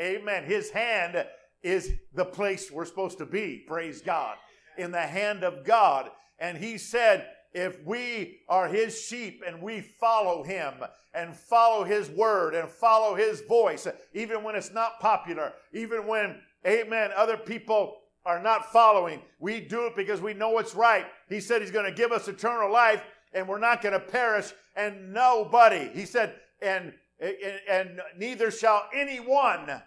Amen. 0.00 0.44
His 0.44 0.70
hand 0.70 1.26
is 1.62 1.92
the 2.14 2.24
place 2.24 2.70
we're 2.70 2.86
supposed 2.86 3.18
to 3.18 3.26
be, 3.26 3.64
praise 3.66 4.00
God, 4.00 4.36
in 4.78 4.90
the 4.90 4.98
hand 4.98 5.44
of 5.44 5.64
God. 5.64 6.10
And 6.38 6.56
he 6.56 6.78
said, 6.78 7.26
if 7.52 7.84
we 7.84 8.38
are 8.48 8.68
his 8.68 8.98
sheep 8.98 9.42
and 9.46 9.60
we 9.60 9.80
follow 9.80 10.42
him 10.42 10.74
and 11.12 11.36
follow 11.36 11.84
his 11.84 12.08
word 12.08 12.54
and 12.54 12.68
follow 12.68 13.14
his 13.14 13.42
voice, 13.42 13.86
even 14.14 14.42
when 14.42 14.54
it's 14.54 14.72
not 14.72 15.00
popular, 15.00 15.52
even 15.74 16.06
when, 16.06 16.40
amen, 16.66 17.10
other 17.14 17.36
people 17.36 17.96
are 18.24 18.42
not 18.42 18.72
following, 18.72 19.20
we 19.38 19.60
do 19.60 19.86
it 19.86 19.96
because 19.96 20.20
we 20.20 20.32
know 20.32 20.58
it's 20.58 20.74
right. 20.74 21.06
He 21.28 21.40
said 21.40 21.60
he's 21.60 21.70
going 21.70 21.90
to 21.90 21.96
give 21.96 22.12
us 22.12 22.28
eternal 22.28 22.72
life 22.72 23.02
and 23.34 23.46
we're 23.46 23.58
not 23.58 23.82
going 23.82 23.94
to 23.94 24.00
perish 24.00 24.52
and 24.76 25.12
nobody, 25.12 25.90
he 25.92 26.06
said, 26.06 26.36
and, 26.62 26.94
and, 27.20 27.60
and 27.68 28.00
neither 28.16 28.50
shall 28.50 28.88
anyone 28.94 29.82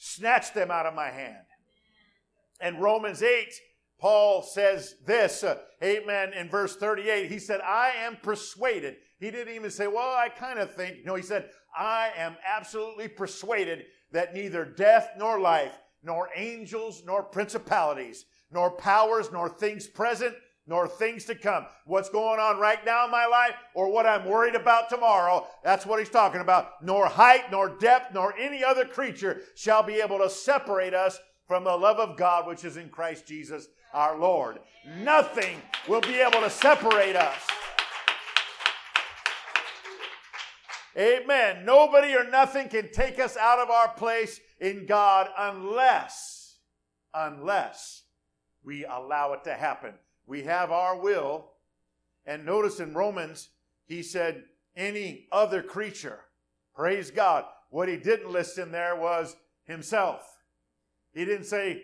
snatch 0.00 0.54
them 0.54 0.70
out 0.70 0.86
of 0.86 0.94
my 0.94 1.10
hand. 1.10 1.44
And 2.60 2.80
Romans 2.80 3.22
8, 3.22 3.52
Paul 4.00 4.42
says 4.42 4.96
this, 5.06 5.44
uh, 5.44 5.58
amen, 5.84 6.32
in 6.32 6.48
verse 6.48 6.74
38. 6.76 7.30
He 7.30 7.38
said, 7.38 7.60
I 7.60 7.90
am 7.98 8.16
persuaded. 8.22 8.96
He 9.18 9.30
didn't 9.30 9.54
even 9.54 9.70
say, 9.70 9.86
well, 9.86 10.14
I 10.16 10.30
kind 10.30 10.58
of 10.58 10.74
think. 10.74 11.04
No, 11.04 11.14
he 11.14 11.22
said, 11.22 11.50
I 11.76 12.10
am 12.16 12.36
absolutely 12.46 13.08
persuaded 13.08 13.84
that 14.12 14.34
neither 14.34 14.64
death 14.64 15.10
nor 15.18 15.38
life, 15.38 15.78
nor 16.02 16.30
angels, 16.34 17.02
nor 17.06 17.22
principalities, 17.22 18.24
nor 18.50 18.70
powers, 18.70 19.30
nor 19.30 19.50
things 19.50 19.86
present, 19.86 20.34
nor 20.70 20.86
things 20.86 21.24
to 21.24 21.34
come. 21.34 21.66
What's 21.84 22.08
going 22.08 22.38
on 22.38 22.60
right 22.60 22.78
now 22.86 23.04
in 23.04 23.10
my 23.10 23.26
life 23.26 23.56
or 23.74 23.92
what 23.92 24.06
I'm 24.06 24.24
worried 24.24 24.54
about 24.54 24.88
tomorrow, 24.88 25.44
that's 25.64 25.84
what 25.84 25.98
he's 25.98 26.08
talking 26.08 26.40
about. 26.40 26.80
Nor 26.80 27.06
height, 27.06 27.50
nor 27.50 27.76
depth, 27.80 28.14
nor 28.14 28.32
any 28.38 28.62
other 28.62 28.84
creature 28.84 29.42
shall 29.56 29.82
be 29.82 29.94
able 29.94 30.18
to 30.18 30.30
separate 30.30 30.94
us 30.94 31.18
from 31.48 31.64
the 31.64 31.76
love 31.76 31.98
of 31.98 32.16
God 32.16 32.46
which 32.46 32.64
is 32.64 32.76
in 32.76 32.88
Christ 32.88 33.26
Jesus 33.26 33.66
our 33.92 34.16
Lord. 34.16 34.60
Nothing 35.02 35.56
will 35.88 36.00
be 36.02 36.20
able 36.20 36.40
to 36.40 36.48
separate 36.48 37.16
us. 37.16 37.42
Amen. 40.96 41.64
Nobody 41.64 42.14
or 42.14 42.30
nothing 42.30 42.68
can 42.68 42.92
take 42.92 43.18
us 43.18 43.36
out 43.36 43.58
of 43.58 43.70
our 43.70 43.88
place 43.88 44.40
in 44.60 44.86
God 44.86 45.28
unless, 45.36 46.58
unless 47.12 48.04
we 48.62 48.84
allow 48.84 49.32
it 49.32 49.42
to 49.44 49.54
happen. 49.54 49.94
We 50.30 50.44
have 50.44 50.70
our 50.70 50.96
will. 50.96 51.50
And 52.24 52.46
notice 52.46 52.78
in 52.78 52.94
Romans, 52.94 53.48
he 53.86 54.04
said, 54.04 54.44
any 54.76 55.26
other 55.32 55.60
creature. 55.60 56.20
Praise 56.72 57.10
God. 57.10 57.46
What 57.70 57.88
he 57.88 57.96
didn't 57.96 58.30
list 58.30 58.56
in 58.56 58.70
there 58.70 58.94
was 58.94 59.34
himself. 59.64 60.22
He 61.12 61.24
didn't 61.24 61.46
say 61.46 61.82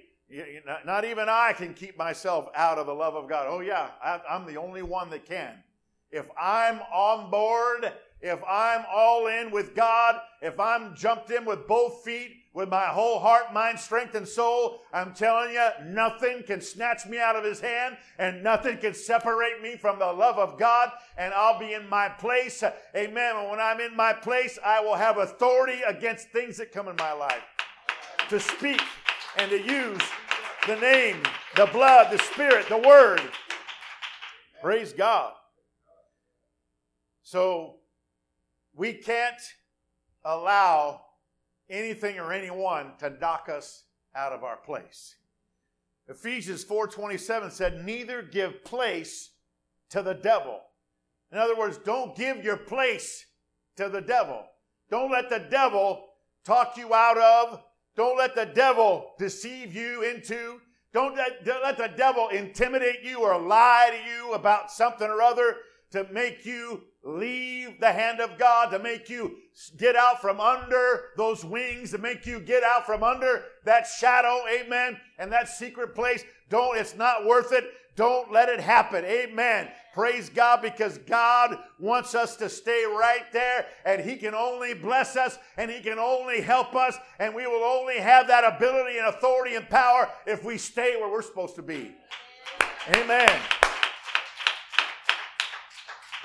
not 0.85 1.05
even 1.05 1.29
I 1.29 1.55
can 1.57 1.75
keep 1.75 1.99
myself 1.99 2.49
out 2.55 2.79
of 2.79 2.87
the 2.87 2.95
love 2.95 3.17
of 3.17 3.29
God. 3.29 3.47
Oh, 3.49 3.61
yeah, 3.61 3.91
I'm 4.31 4.47
the 4.47 4.59
only 4.59 4.83
one 4.83 5.11
that 5.11 5.26
can. 5.26 5.55
If 6.12 6.26
I'm 6.41 6.81
on 6.93 7.31
board, 7.33 7.93
if 8.21 8.38
I'm 8.49 8.85
all 8.88 9.26
in 9.26 9.50
with 9.50 9.75
God, 9.75 10.21
if 10.41 10.61
I'm 10.61 10.95
jumped 10.95 11.33
in 11.33 11.45
with 11.45 11.67
both 11.67 12.05
feet, 12.05 12.31
with 12.57 12.71
my 12.71 12.87
whole 12.87 13.19
heart, 13.19 13.53
mind, 13.53 13.79
strength, 13.79 14.15
and 14.15 14.27
soul, 14.27 14.81
I'm 14.91 15.13
telling 15.13 15.53
you, 15.53 15.69
nothing 15.85 16.43
can 16.43 16.63
snatch 16.63 17.05
me 17.05 17.19
out 17.19 17.37
of 17.37 17.45
His 17.45 17.61
hand 17.61 17.99
and 18.19 18.43
nothing 18.43 18.79
can 18.79 18.95
separate 18.95 19.61
me 19.61 19.77
from 19.77 19.99
the 19.99 20.11
love 20.11 20.39
of 20.39 20.59
God, 20.59 20.91
and 21.19 21.35
I'll 21.35 21.59
be 21.59 21.75
in 21.75 21.87
my 21.87 22.09
place. 22.09 22.65
Amen. 22.97 23.37
And 23.37 23.51
when 23.51 23.61
I'm 23.61 23.79
in 23.81 23.95
my 23.95 24.15
place, 24.15 24.59
I 24.65 24.81
will 24.81 24.95
have 24.95 25.19
authority 25.19 25.83
against 25.87 26.31
things 26.31 26.57
that 26.57 26.73
come 26.73 26.89
in 26.89 26.97
my 26.97 27.13
life 27.13 27.45
to 28.31 28.41
speak 28.41 28.81
and 29.37 29.51
to 29.51 29.61
use 29.61 30.01
the 30.67 30.77
name, 30.77 31.19
the 31.57 31.67
blood, 31.67 32.11
the 32.11 32.19
spirit, 32.25 32.71
the 32.71 32.79
word. 32.79 33.21
Praise 34.63 34.95
God. 34.95 35.35
So 37.23 37.81
we 38.75 38.95
can't 38.95 39.43
allow 40.25 41.03
anything 41.69 42.19
or 42.19 42.33
anyone 42.33 42.93
to 42.99 43.11
knock 43.11 43.49
us 43.49 43.85
out 44.15 44.33
of 44.33 44.45
our 44.45 44.57
place. 44.57 45.17
Ephesians 46.09 46.65
4:27 46.65 47.51
said, 47.51 47.85
"Neither 47.85 48.23
give 48.23 48.65
place 48.65 49.31
to 49.91 50.03
the 50.03 50.15
devil." 50.15 50.63
In 51.33 51.39
other 51.39 51.57
words, 51.57 51.79
don't 51.79 52.17
give 52.17 52.45
your 52.45 52.57
place 52.57 53.27
to 53.77 53.89
the 53.89 54.01
devil. 54.01 54.49
Don't 54.89 55.11
let 55.11 55.29
the 55.29 55.41
devil 55.41 56.15
talk 56.45 56.77
you 56.77 56.95
out 56.95 57.19
of 57.19 57.65
don't 57.97 58.19
let 58.19 58.35
the 58.35 58.45
devil 58.45 59.15
deceive 59.19 59.75
you 59.75 60.03
into. 60.03 60.61
Don't 60.93 61.17
let, 61.17 61.45
don't 61.45 61.63
let 61.63 61.79
the 61.79 61.89
devil 61.97 62.29
intimidate 62.29 63.03
you 63.03 63.21
or 63.21 63.39
lie 63.39 63.91
to 63.91 64.11
you 64.11 64.35
about 64.35 64.71
something 64.71 65.09
or 65.09 65.23
other 65.23 65.57
to 65.93 66.07
make 66.12 66.45
you 66.45 66.83
leave 67.05 67.81
the 67.81 67.93
hand 67.93 68.21
of 68.21 68.38
God, 68.38 68.71
to 68.71 68.78
make 68.78 69.09
you 69.09 69.37
get 69.76 69.97
out 69.97 70.21
from 70.21 70.40
under 70.40 71.11
those 71.16 71.45
wings, 71.45 71.93
to 71.93 71.99
make 71.99 72.26
you 72.26 72.40
get 72.40 72.62
out 72.62 72.85
from 72.85 73.02
under 73.02 73.45
that 73.64 73.87
shadow, 73.87 74.40
amen, 74.49 74.99
and 75.19 75.31
that 75.33 75.49
secret 75.49 75.95
place. 75.95 76.25
Don't, 76.50 76.76
it's 76.76 76.97
not 76.97 77.25
worth 77.25 77.52
it. 77.52 77.64
Don't 77.95 78.31
let 78.31 78.50
it 78.50 78.61
happen. 78.61 79.05
Amen. 79.07 79.69
Praise 79.95 80.28
God 80.28 80.61
because 80.61 80.99
God 80.99 81.57
wants 81.81 82.14
us 82.14 82.37
to 82.37 82.50
stay 82.50 82.85
right 82.85 83.25
there 83.33 83.64
and 83.87 84.02
He 84.02 84.16
can 84.16 84.35
only 84.35 84.75
bless 84.75 85.16
us 85.16 85.38
and 85.57 85.71
He 85.71 85.81
can 85.81 85.99
only 85.99 86.43
help 86.43 86.75
us 86.76 86.95
and 87.19 87.35
we 87.35 87.47
will 87.47 87.64
only 87.64 87.99
have 87.99 88.28
that 88.28 88.45
ability 88.45 88.99
and 88.99 89.07
authority 89.07 89.55
and 89.55 89.66
power 89.71 90.11
if 90.26 90.45
we 90.45 90.59
stay 90.59 90.97
where 91.00 91.11
we're 91.11 91.23
supposed 91.23 91.57
to 91.57 91.62
be. 91.62 91.95
Amen. 92.95 93.40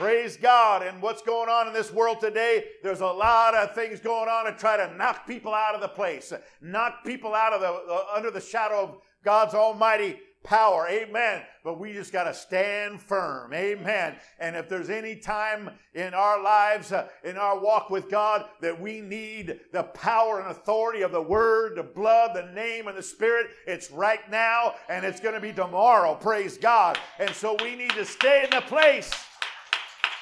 Praise 0.01 0.36
God. 0.36 0.81
And 0.81 1.00
what's 1.00 1.22
going 1.22 1.48
on 1.48 1.67
in 1.67 1.74
this 1.74 1.93
world 1.93 2.20
today? 2.20 2.63
There's 2.81 3.01
a 3.01 3.05
lot 3.05 3.53
of 3.53 3.75
things 3.75 4.00
going 4.00 4.29
on 4.29 4.46
to 4.46 4.53
try 4.53 4.75
to 4.75 4.91
knock 4.96 5.27
people 5.27 5.53
out 5.53 5.75
of 5.75 5.81
the 5.81 5.89
place, 5.89 6.34
knock 6.60 7.05
people 7.05 7.36
out 7.36 7.53
of 7.53 7.62
the 7.62 7.67
uh, 7.67 8.05
under 8.15 8.31
the 8.31 8.41
shadow 8.41 8.81
of 8.81 8.98
God's 9.24 9.53
almighty 9.53 10.20
power. 10.43 10.88
Amen. 10.89 11.43
But 11.63 11.79
we 11.79 11.93
just 11.93 12.12
got 12.12 12.24
to 12.24 12.34
stand 12.34 13.00
firm. 13.00 13.53
Amen. 13.53 14.15
And 14.39 14.55
if 14.55 14.67
there's 14.67 14.89
any 14.89 15.17
time 15.17 15.70
in 15.93 16.15
our 16.15 16.41
lives, 16.41 16.91
uh, 16.91 17.08
in 17.24 17.38
our 17.38 17.60
walk 17.60 17.91
with 17.91 18.10
God, 18.10 18.46
that 18.62 18.81
we 18.81 19.01
need 19.01 19.60
the 19.72 19.84
power 19.84 20.39
and 20.39 20.50
authority 20.50 21.03
of 21.03 21.12
the 21.12 21.22
Word, 21.22 21.77
the 21.77 21.84
blood, 21.84 22.36
the 22.36 22.51
name, 22.53 22.88
and 22.88 22.98
the 22.98 23.03
Spirit, 23.03 23.51
it's 23.67 23.91
right 23.91 24.27
now 24.31 24.74
and 24.89 25.05
it's 25.05 25.20
going 25.20 25.36
to 25.36 25.39
be 25.39 25.53
tomorrow. 25.53 26.15
Praise 26.15 26.58
God. 26.58 26.98
And 27.20 27.29
so 27.36 27.55
we 27.62 27.75
need 27.75 27.91
to 27.91 28.03
stay 28.03 28.46
in 28.46 28.50
the 28.50 28.62
place 28.62 29.12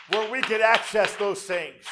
where 0.10 0.32
we 0.32 0.42
could 0.42 0.62
access 0.62 1.16
those 1.16 1.44
things. 1.44 1.84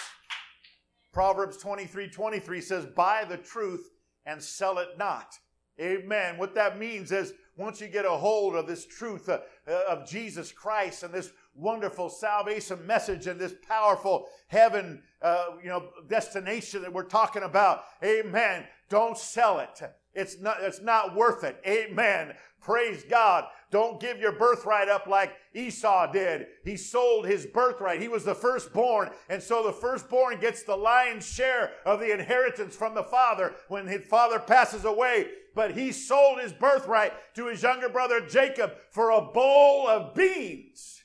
Proverbs 1.14 1.58
23 1.58 2.10
23 2.10 2.62
says, 2.62 2.86
Buy 2.86 3.26
the 3.28 3.38
truth 3.38 3.90
and 4.26 4.42
sell 4.42 4.80
it 4.80 4.90
not. 4.98 5.36
Amen. 5.80 6.38
What 6.38 6.56
that 6.56 6.80
means 6.80 7.12
is 7.12 7.34
once 7.56 7.82
you 7.82 7.88
get 7.88 8.06
a 8.06 8.10
hold 8.12 8.56
of 8.56 8.68
this 8.68 8.86
truth 8.86 9.30
uh, 9.30 9.40
of 9.88 10.08
Jesus 10.08 10.52
Christ 10.52 11.04
and 11.04 11.14
this 11.14 11.32
wonderful 11.56 12.10
salvation 12.10 12.86
message 12.86 13.28
and 13.28 13.40
this 13.40 13.56
powerful 13.68 14.28
heaven, 14.48 15.02
uh, 15.22 15.46
you 15.62 15.70
know, 15.70 15.90
destination 16.08 16.82
that 16.82 16.94
we're 16.94 17.04
talking 17.04 17.44
about, 17.44 17.84
amen. 18.04 18.66
Don't 18.90 19.18
sell 19.18 19.60
it. 19.60 19.82
It's 20.14 20.40
not, 20.40 20.58
it's 20.62 20.82
not 20.82 21.16
worth 21.16 21.44
it. 21.44 21.62
Amen. 21.68 22.34
Praise 22.62 23.04
God. 23.10 23.46
Don't 23.70 24.00
give 24.00 24.20
your 24.20 24.32
birthright 24.32 24.88
up 24.88 25.08
like 25.08 25.34
Esau 25.54 26.12
did. 26.12 26.48
He 26.64 26.78
sold 26.78 27.26
his 27.26 27.46
birthright. 27.46 28.02
He 28.02 28.08
was 28.08 28.24
the 28.24 28.36
firstborn. 28.36 29.10
And 29.30 29.44
so 29.44 29.64
the 29.64 29.74
firstborn 29.74 30.40
gets 30.40 30.64
the 30.64 30.76
lion's 30.76 31.28
share 31.28 31.72
of 31.86 32.00
the 32.00 32.14
inheritance 32.14 32.76
from 32.76 32.96
the 32.96 33.04
father 33.04 33.56
when 33.68 33.88
his 33.88 34.08
father 34.08 34.40
passes 34.40 34.86
away. 34.86 35.28
But 35.54 35.76
he 35.76 35.92
sold 35.92 36.40
his 36.40 36.54
birthright 36.54 37.14
to 37.36 37.48
his 37.48 37.64
younger 37.64 37.90
brother 37.90 38.22
Jacob 38.22 38.74
for 38.92 39.10
a 39.10 39.22
bowl 39.22 39.88
of 39.88 40.16
beans. 40.16 41.04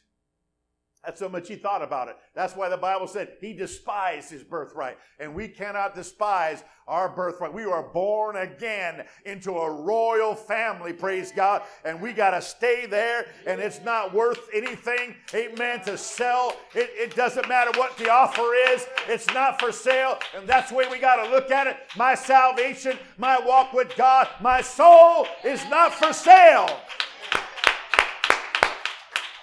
That's 1.04 1.20
how 1.20 1.28
much 1.28 1.48
he 1.48 1.56
thought 1.56 1.82
about 1.82 2.08
it. 2.08 2.16
That's 2.34 2.54
why 2.54 2.68
the 2.68 2.76
Bible 2.76 3.08
said 3.08 3.32
he 3.40 3.52
despised 3.52 4.30
his 4.30 4.44
birthright. 4.44 4.98
And 5.18 5.34
we 5.34 5.48
cannot 5.48 5.96
despise 5.96 6.62
our 6.86 7.08
birthright. 7.08 7.52
We 7.52 7.64
are 7.64 7.82
born 7.82 8.36
again 8.36 9.04
into 9.24 9.52
a 9.52 9.70
royal 9.70 10.36
family, 10.36 10.92
praise 10.92 11.32
God. 11.32 11.62
And 11.84 12.00
we 12.00 12.12
got 12.12 12.30
to 12.30 12.42
stay 12.42 12.86
there. 12.86 13.26
And 13.46 13.60
it's 13.60 13.82
not 13.82 14.14
worth 14.14 14.48
anything, 14.54 15.16
amen, 15.34 15.82
to 15.86 15.98
sell. 15.98 16.54
It, 16.72 16.90
it 16.94 17.16
doesn't 17.16 17.48
matter 17.48 17.76
what 17.78 17.96
the 17.98 18.08
offer 18.08 18.54
is, 18.70 18.86
it's 19.08 19.26
not 19.34 19.58
for 19.58 19.72
sale. 19.72 20.18
And 20.36 20.48
that's 20.48 20.70
the 20.70 20.76
way 20.76 20.86
we 20.88 21.00
got 21.00 21.24
to 21.24 21.30
look 21.30 21.50
at 21.50 21.66
it. 21.66 21.78
My 21.96 22.14
salvation, 22.14 22.96
my 23.18 23.40
walk 23.40 23.72
with 23.72 23.96
God, 23.96 24.28
my 24.40 24.60
soul 24.60 25.26
is 25.44 25.60
not 25.68 25.94
for 25.94 26.12
sale. 26.12 26.68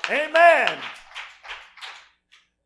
Amen. 0.09 0.79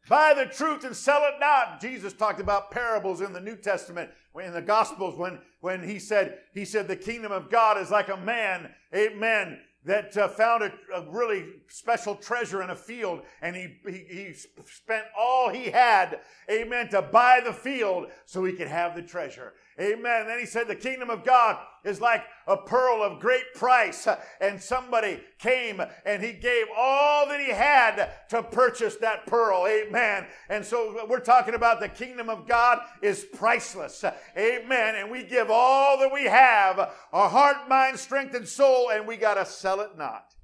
Buy 0.09 0.33
the 0.33 0.45
truth 0.45 0.83
and 0.83 0.95
sell 0.95 1.23
it 1.23 1.39
not. 1.39 1.79
Jesus 1.79 2.13
talked 2.13 2.41
about 2.41 2.71
parables 2.71 3.21
in 3.21 3.31
the 3.31 3.39
New 3.39 3.55
Testament, 3.55 4.09
in 4.41 4.53
the 4.53 4.61
Gospels, 4.61 5.17
when, 5.17 5.39
when 5.61 5.87
he 5.87 5.99
said, 5.99 6.39
he 6.53 6.65
said, 6.65 6.87
the 6.87 6.95
kingdom 6.95 7.31
of 7.31 7.49
God 7.49 7.77
is 7.77 7.89
like 7.89 8.09
a 8.09 8.17
man, 8.17 8.69
amen, 8.93 9.59
that 9.85 10.15
uh, 10.17 10.27
found 10.27 10.63
a, 10.63 10.71
a, 10.95 11.09
really 11.09 11.45
special 11.67 12.15
treasure 12.15 12.63
in 12.63 12.69
a 12.69 12.75
field 12.75 13.21
and 13.41 13.55
he, 13.55 13.75
he, 13.85 13.97
he 14.09 14.33
spent 14.65 15.05
all 15.17 15.49
he 15.49 15.65
had, 15.65 16.19
amen, 16.49 16.89
to 16.89 17.01
buy 17.01 17.41
the 17.43 17.53
field 17.53 18.07
so 18.25 18.43
he 18.43 18.53
could 18.53 18.67
have 18.67 18.95
the 18.95 19.01
treasure. 19.01 19.53
Amen. 19.79 20.21
And 20.21 20.29
then 20.29 20.39
he 20.39 20.45
said, 20.45 20.67
The 20.67 20.75
kingdom 20.75 21.09
of 21.09 21.23
God 21.23 21.57
is 21.83 21.99
like 21.99 22.23
a 22.47 22.55
pearl 22.55 23.01
of 23.03 23.19
great 23.19 23.53
price. 23.55 24.07
And 24.39 24.61
somebody 24.61 25.19
came 25.39 25.81
and 26.05 26.23
he 26.23 26.33
gave 26.33 26.67
all 26.75 27.27
that 27.27 27.39
he 27.39 27.49
had 27.49 28.11
to 28.29 28.43
purchase 28.43 28.95
that 28.97 29.25
pearl. 29.25 29.65
Amen. 29.67 30.27
And 30.49 30.63
so 30.63 31.05
we're 31.09 31.19
talking 31.19 31.55
about 31.55 31.79
the 31.79 31.89
kingdom 31.89 32.29
of 32.29 32.47
God 32.47 32.79
is 33.01 33.25
priceless. 33.33 34.03
Amen. 34.37 34.95
And 34.95 35.09
we 35.09 35.23
give 35.23 35.49
all 35.49 35.97
that 35.99 36.13
we 36.13 36.25
have 36.25 36.91
our 37.11 37.29
heart, 37.29 37.67
mind, 37.67 37.99
strength, 37.99 38.35
and 38.35 38.47
soul, 38.47 38.89
and 38.91 39.07
we 39.07 39.17
got 39.17 39.35
to 39.35 39.45
sell 39.45 39.81
it 39.81 39.97
not. 39.97 40.35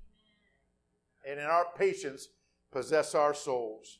And 1.28 1.40
in 1.40 1.46
our 1.46 1.68
patience, 1.78 2.28
possess 2.72 3.14
our 3.14 3.34
souls. 3.34 4.00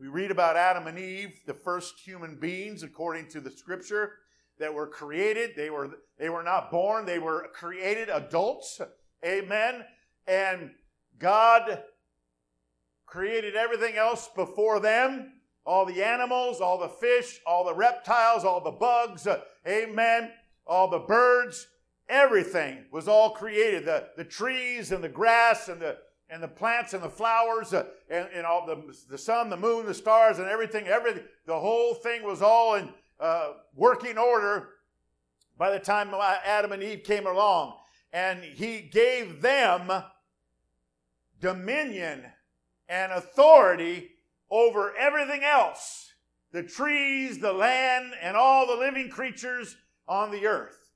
We 0.00 0.08
read 0.08 0.30
about 0.30 0.56
Adam 0.56 0.86
and 0.86 0.98
Eve, 0.98 1.42
the 1.44 1.52
first 1.52 2.00
human 2.00 2.36
beings, 2.36 2.82
according 2.82 3.28
to 3.32 3.40
the 3.40 3.50
scripture, 3.50 4.12
that 4.58 4.72
were 4.72 4.86
created. 4.86 5.50
They 5.54 5.68
were, 5.68 5.90
they 6.18 6.30
were 6.30 6.42
not 6.42 6.70
born, 6.70 7.04
they 7.04 7.18
were 7.18 7.48
created 7.52 8.08
adults. 8.08 8.80
Amen. 9.22 9.84
And 10.26 10.70
God 11.18 11.82
created 13.04 13.56
everything 13.56 13.96
else 13.96 14.30
before 14.34 14.80
them 14.80 15.34
all 15.66 15.84
the 15.84 16.02
animals, 16.02 16.62
all 16.62 16.78
the 16.78 16.88
fish, 16.88 17.38
all 17.46 17.66
the 17.66 17.74
reptiles, 17.74 18.42
all 18.42 18.62
the 18.62 18.70
bugs. 18.70 19.28
Amen. 19.68 20.30
All 20.66 20.88
the 20.88 21.00
birds, 21.00 21.66
everything 22.08 22.86
was 22.90 23.06
all 23.06 23.30
created. 23.30 23.84
The, 23.84 24.08
the 24.16 24.24
trees 24.24 24.92
and 24.92 25.04
the 25.04 25.10
grass 25.10 25.68
and 25.68 25.78
the 25.78 25.98
and 26.30 26.42
the 26.42 26.48
plants 26.48 26.94
and 26.94 27.02
the 27.02 27.10
flowers 27.10 27.74
uh, 27.74 27.84
and, 28.08 28.28
and, 28.32 28.46
all 28.46 28.64
the, 28.64 28.96
the 29.08 29.18
sun, 29.18 29.50
the 29.50 29.56
moon, 29.56 29.84
the 29.84 29.94
stars, 29.94 30.38
and 30.38 30.46
everything, 30.46 30.86
everything, 30.86 31.24
the 31.44 31.58
whole 31.58 31.94
thing 31.94 32.22
was 32.22 32.40
all 32.40 32.76
in 32.76 32.88
uh, 33.18 33.54
working 33.74 34.16
order 34.16 34.68
by 35.58 35.70
the 35.70 35.78
time 35.78 36.14
Adam 36.44 36.72
and 36.72 36.82
Eve 36.82 37.02
came 37.02 37.26
along. 37.26 37.74
And 38.12 38.42
he 38.42 38.80
gave 38.80 39.42
them 39.42 39.90
dominion 41.40 42.24
and 42.88 43.12
authority 43.12 44.10
over 44.50 44.96
everything 44.96 45.44
else 45.44 46.06
the 46.52 46.62
trees, 46.64 47.38
the 47.38 47.52
land, 47.52 48.12
and 48.20 48.36
all 48.36 48.66
the 48.66 48.74
living 48.74 49.08
creatures 49.08 49.76
on 50.08 50.32
the 50.32 50.46
earth. 50.48 50.90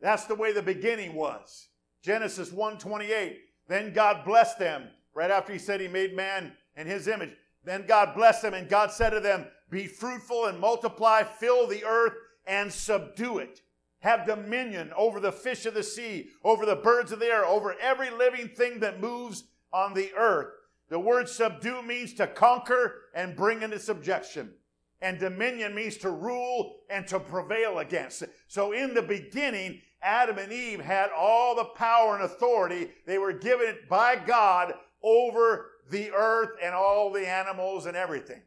That's 0.00 0.26
the 0.26 0.36
way 0.36 0.52
the 0.52 0.62
beginning 0.62 1.14
was. 1.14 1.66
Genesis 2.02 2.52
128. 2.52 3.45
Then 3.68 3.92
God 3.92 4.24
blessed 4.24 4.58
them 4.58 4.88
right 5.14 5.30
after 5.30 5.52
he 5.52 5.58
said 5.58 5.80
he 5.80 5.88
made 5.88 6.14
man 6.14 6.52
in 6.76 6.86
his 6.86 7.08
image. 7.08 7.32
Then 7.64 7.84
God 7.86 8.14
blessed 8.14 8.42
them, 8.42 8.54
and 8.54 8.68
God 8.68 8.92
said 8.92 9.10
to 9.10 9.20
them, 9.20 9.46
Be 9.70 9.86
fruitful 9.86 10.46
and 10.46 10.60
multiply, 10.60 11.24
fill 11.24 11.66
the 11.66 11.84
earth 11.84 12.14
and 12.46 12.72
subdue 12.72 13.38
it. 13.38 13.60
Have 14.00 14.26
dominion 14.26 14.92
over 14.96 15.18
the 15.18 15.32
fish 15.32 15.66
of 15.66 15.74
the 15.74 15.82
sea, 15.82 16.28
over 16.44 16.64
the 16.64 16.76
birds 16.76 17.10
of 17.10 17.18
the 17.18 17.26
air, 17.26 17.44
over 17.44 17.74
every 17.80 18.10
living 18.10 18.48
thing 18.48 18.78
that 18.80 19.00
moves 19.00 19.44
on 19.72 19.94
the 19.94 20.12
earth. 20.14 20.52
The 20.88 21.00
word 21.00 21.28
subdue 21.28 21.82
means 21.82 22.14
to 22.14 22.28
conquer 22.28 23.02
and 23.14 23.34
bring 23.34 23.62
into 23.62 23.80
subjection. 23.80 24.52
And 25.00 25.18
dominion 25.18 25.74
means 25.74 25.96
to 25.98 26.10
rule 26.10 26.76
and 26.88 27.06
to 27.08 27.18
prevail 27.18 27.80
against. 27.80 28.22
So 28.48 28.72
in 28.72 28.94
the 28.94 29.02
beginning, 29.02 29.80
Adam 30.02 30.38
and 30.38 30.52
Eve 30.52 30.80
had 30.80 31.10
all 31.16 31.54
the 31.54 31.64
power 31.64 32.14
and 32.14 32.24
authority. 32.24 32.90
They 33.06 33.18
were 33.18 33.32
given 33.32 33.66
it 33.68 33.88
by 33.88 34.16
God 34.16 34.74
over 35.02 35.70
the 35.90 36.10
earth 36.12 36.58
and 36.62 36.74
all 36.74 37.12
the 37.12 37.28
animals 37.28 37.86
and 37.86 37.96
everything. 37.96 38.42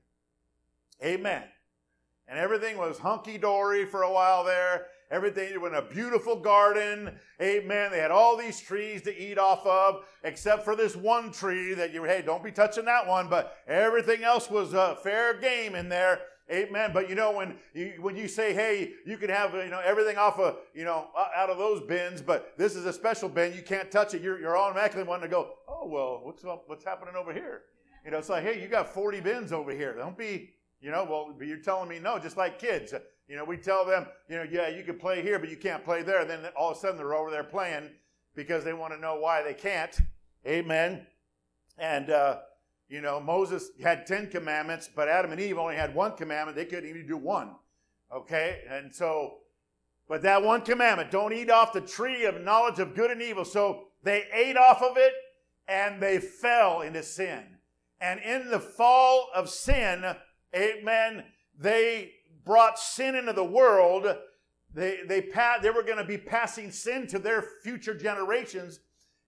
Amen. 1.04 1.44
And 2.28 2.38
everything 2.38 2.78
was 2.78 3.00
hunky 3.00 3.38
dory 3.38 3.86
for 3.86 4.04
a 4.04 4.12
while 4.12 4.44
there. 4.44 4.88
Everything 5.12 5.60
was 5.60 5.72
in 5.72 5.78
a 5.78 5.82
beautiful 5.82 6.36
garden. 6.36 7.18
Amen. 7.42 7.90
They 7.92 7.98
had 7.98 8.12
all 8.12 8.38
these 8.38 8.60
trees 8.60 9.02
to 9.04 9.18
eat 9.18 9.40
off 9.40 9.66
of, 9.66 10.06
except 10.24 10.64
for 10.64 10.76
this 10.76 10.96
one 10.96 11.32
tree 11.32 11.74
that 11.74 11.92
you, 11.92 12.04
hey, 12.04 12.22
don't 12.24 12.44
be 12.44 12.52
touching 12.52 12.86
that 12.86 13.08
one. 13.08 13.28
But 13.28 13.58
everything 13.68 14.24
else 14.24 14.52
was 14.52 14.76
uh, 14.76 14.96
fair 14.96 15.40
game 15.40 15.74
in 15.74 15.90
there. 15.90 16.20
Amen. 16.52 16.92
But 16.94 17.10
you 17.10 17.16
know, 17.16 17.32
when 17.32 17.58
you, 17.74 17.94
when 18.00 18.16
you 18.16 18.28
say, 18.28 18.54
hey, 18.54 18.94
you 19.06 19.18
can 19.18 19.30
have, 19.30 19.54
you 19.54 19.70
know, 19.70 19.82
everything 19.86 20.18
off 20.18 20.40
of, 20.40 20.58
you 20.74 20.84
know, 20.84 21.08
out 21.36 21.50
of 21.50 21.58
those 21.58 21.82
bins, 21.82 22.22
but 22.22 22.58
this 22.58 22.76
is 22.76 22.86
a 22.86 22.94
special 22.94 23.30
bin, 23.30 23.54
you 23.54 23.62
can't 23.62 23.92
touch 23.92 24.14
it, 24.16 24.22
you're, 24.22 24.40
you're 24.40 24.58
automatically 24.58 25.04
wanting 25.04 25.30
to 25.30 25.32
go, 25.32 25.54
oh, 25.68 25.88
well, 25.88 26.22
what's, 26.24 26.44
what's 26.66 26.84
happening 26.84 27.16
over 27.16 27.34
here? 27.34 27.62
You 28.04 28.12
know, 28.12 28.18
it's 28.18 28.30
like, 28.30 28.44
hey, 28.44 28.62
you 28.62 28.68
got 28.68 28.92
40 28.92 29.22
bins 29.22 29.52
over 29.52 29.72
here. 29.72 29.94
Don't 29.94 30.18
be, 30.18 30.50
you 30.82 30.90
know, 30.90 31.06
well, 31.08 31.36
you're 31.46 31.58
telling 31.58 31.88
me 31.88 32.00
no, 32.00 32.18
just 32.18 32.38
like 32.38 32.58
kids. 32.58 32.94
You 33.28 33.36
know, 33.36 33.44
we 33.44 33.58
tell 33.58 33.86
them, 33.86 34.08
you 34.28 34.38
know, 34.38 34.46
yeah, 34.50 34.70
you 34.70 34.84
can 34.84 34.98
play 34.98 35.22
here, 35.22 35.38
but 35.38 35.50
you 35.50 35.58
can't 35.58 35.86
play 35.86 36.02
there. 36.02 36.22
And 36.22 36.30
then 36.30 36.40
all 36.58 36.72
of 36.72 36.78
a 36.78 36.80
sudden 36.80 36.98
they're 36.98 37.14
over 37.14 37.30
there 37.30 37.44
playing 37.44 37.90
because 38.36 38.64
they 38.64 38.74
want 38.74 38.94
to 38.94 39.00
know 39.00 39.20
why 39.20 39.44
they 39.44 39.54
can't. 39.54 39.96
Amen. 40.48 41.06
And, 41.78 42.10
uh, 42.10 42.38
you 42.90 43.02
know, 43.02 43.20
Moses 43.20 43.70
had 43.82 44.08
10 44.08 44.32
commandments, 44.32 44.90
but 44.94 45.08
Adam 45.08 45.32
and 45.32 45.40
Eve 45.40 45.60
only 45.60 45.76
had 45.76 45.94
one 45.94 46.16
commandment. 46.16 46.58
They 46.58 46.66
couldn't 46.66 46.90
even 46.90 47.06
do 47.06 47.18
one. 47.18 47.52
Okay? 48.12 48.62
And 48.68 48.94
so, 48.94 49.38
but 50.08 50.24
that 50.24 50.42
one 50.42 50.62
commandment, 50.62 51.12
don't 51.12 51.32
eat 51.32 51.52
off 51.52 51.72
the 51.72 51.82
tree 51.82 52.26
of 52.26 52.42
knowledge 52.42 52.80
of 52.80 52.96
good 52.96 53.12
and 53.12 53.22
evil. 53.22 53.46
So 53.46 53.84
they 54.02 54.26
ate 54.34 54.58
off 54.58 54.82
of 54.82 54.98
it 54.98 55.14
and 55.68 56.02
they 56.02 56.18
fell 56.18 56.82
into 56.82 57.04
sin. 57.04 57.44
And 58.02 58.20
in 58.22 58.50
the 58.50 58.60
fall 58.60 59.30
of 59.36 59.50
sin, 59.50 60.04
amen, 60.56 61.26
they 61.60 62.14
brought 62.44 62.80
sin 62.80 63.14
into 63.14 63.34
the 63.34 63.44
world. 63.44 64.08
They, 64.74 65.02
they, 65.08 65.30
they 65.62 65.70
were 65.70 65.84
going 65.84 65.98
to 65.98 66.06
be 66.06 66.18
passing 66.18 66.72
sin 66.72 67.06
to 67.08 67.20
their 67.20 67.44
future 67.64 67.94
generations 67.94 68.80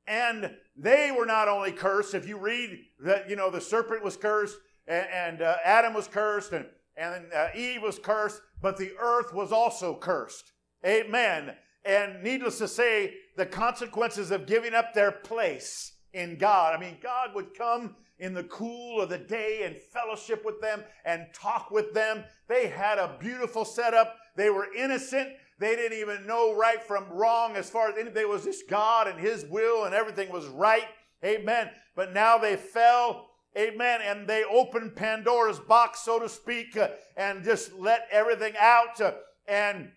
and 0.08 0.56
they 0.76 1.12
were 1.16 1.26
not 1.26 1.48
only 1.48 1.72
cursed, 1.72 2.14
if 2.14 2.28
you 2.28 2.38
read 2.38 2.78
that, 3.04 3.30
you 3.30 3.36
know, 3.36 3.50
the 3.50 3.62
serpent 3.62 4.04
was 4.04 4.18
cursed 4.18 4.58
and, 4.88 5.06
and 5.14 5.42
uh, 5.42 5.58
Adam 5.64 5.94
was 5.94 6.08
cursed 6.08 6.54
and, 6.54 6.66
and 6.98 7.26
uh, 7.34 7.48
Eve 7.56 7.82
was 7.82 8.00
cursed, 8.00 8.42
but 8.62 8.78
the 8.78 8.92
earth 9.00 9.34
was 9.34 9.52
also 9.52 9.96
cursed. 9.96 10.52
Amen. 10.86 11.56
And 11.86 12.24
needless 12.24 12.58
to 12.60 12.68
say, 12.68 13.14
the 13.38 13.46
consequences 13.46 14.32
of 14.32 14.46
giving 14.46 14.74
up 14.74 14.94
their 14.94 15.12
place 15.12 15.94
in 16.14 16.38
God. 16.38 16.76
I 16.76 16.80
mean, 16.80 16.98
God 17.02 17.34
would 17.34 17.54
come 17.58 17.96
in 18.20 18.34
the 18.34 18.44
cool 18.46 19.02
of 19.02 19.10
the 19.10 19.18
day 19.18 19.64
and 19.66 19.76
fellowship 19.76 20.46
with 20.46 20.62
them 20.62 20.84
and 21.06 21.26
talk 21.34 21.72
with 21.72 21.94
them. 21.94 22.24
They 22.48 22.68
had 22.68 23.00
a 23.00 23.18
beautiful 23.20 23.66
setup. 23.66 24.16
They 24.36 24.50
were 24.50 24.68
innocent. 24.76 25.30
They 25.62 25.76
didn't 25.76 26.00
even 26.00 26.26
know 26.26 26.56
right 26.56 26.82
from 26.82 27.06
wrong 27.12 27.56
as 27.56 27.69
far 27.69 27.88
as 27.89 27.95
anything. 27.95 28.24
It 28.24 28.28
was 28.28 28.45
just 28.45 28.67
God 28.67 29.08
and 29.08 29.19
His 29.19 29.45
will 29.45 29.86
and 29.86 29.93
everything 29.93 30.32
was 30.32 30.47
right. 30.47 30.88
Amen. 31.24 31.69
But 31.95 32.13
now 32.13 32.39
they 32.39 32.56
fell. 32.56 33.30
Amen. 33.56 34.02
And 34.02 34.28
they 34.28 34.43
opened 34.43 34.95
Pandora's 34.95 35.60
box, 35.60 36.00
so 36.00 36.17
to 36.17 36.28
speak, 36.28 36.76
uh, 36.76 36.88
and 37.15 37.43
just 37.43 37.74
let 37.74 38.08
everything 38.12 38.54
out. 38.60 39.00
Uh, 39.00 39.12
and 39.47 39.91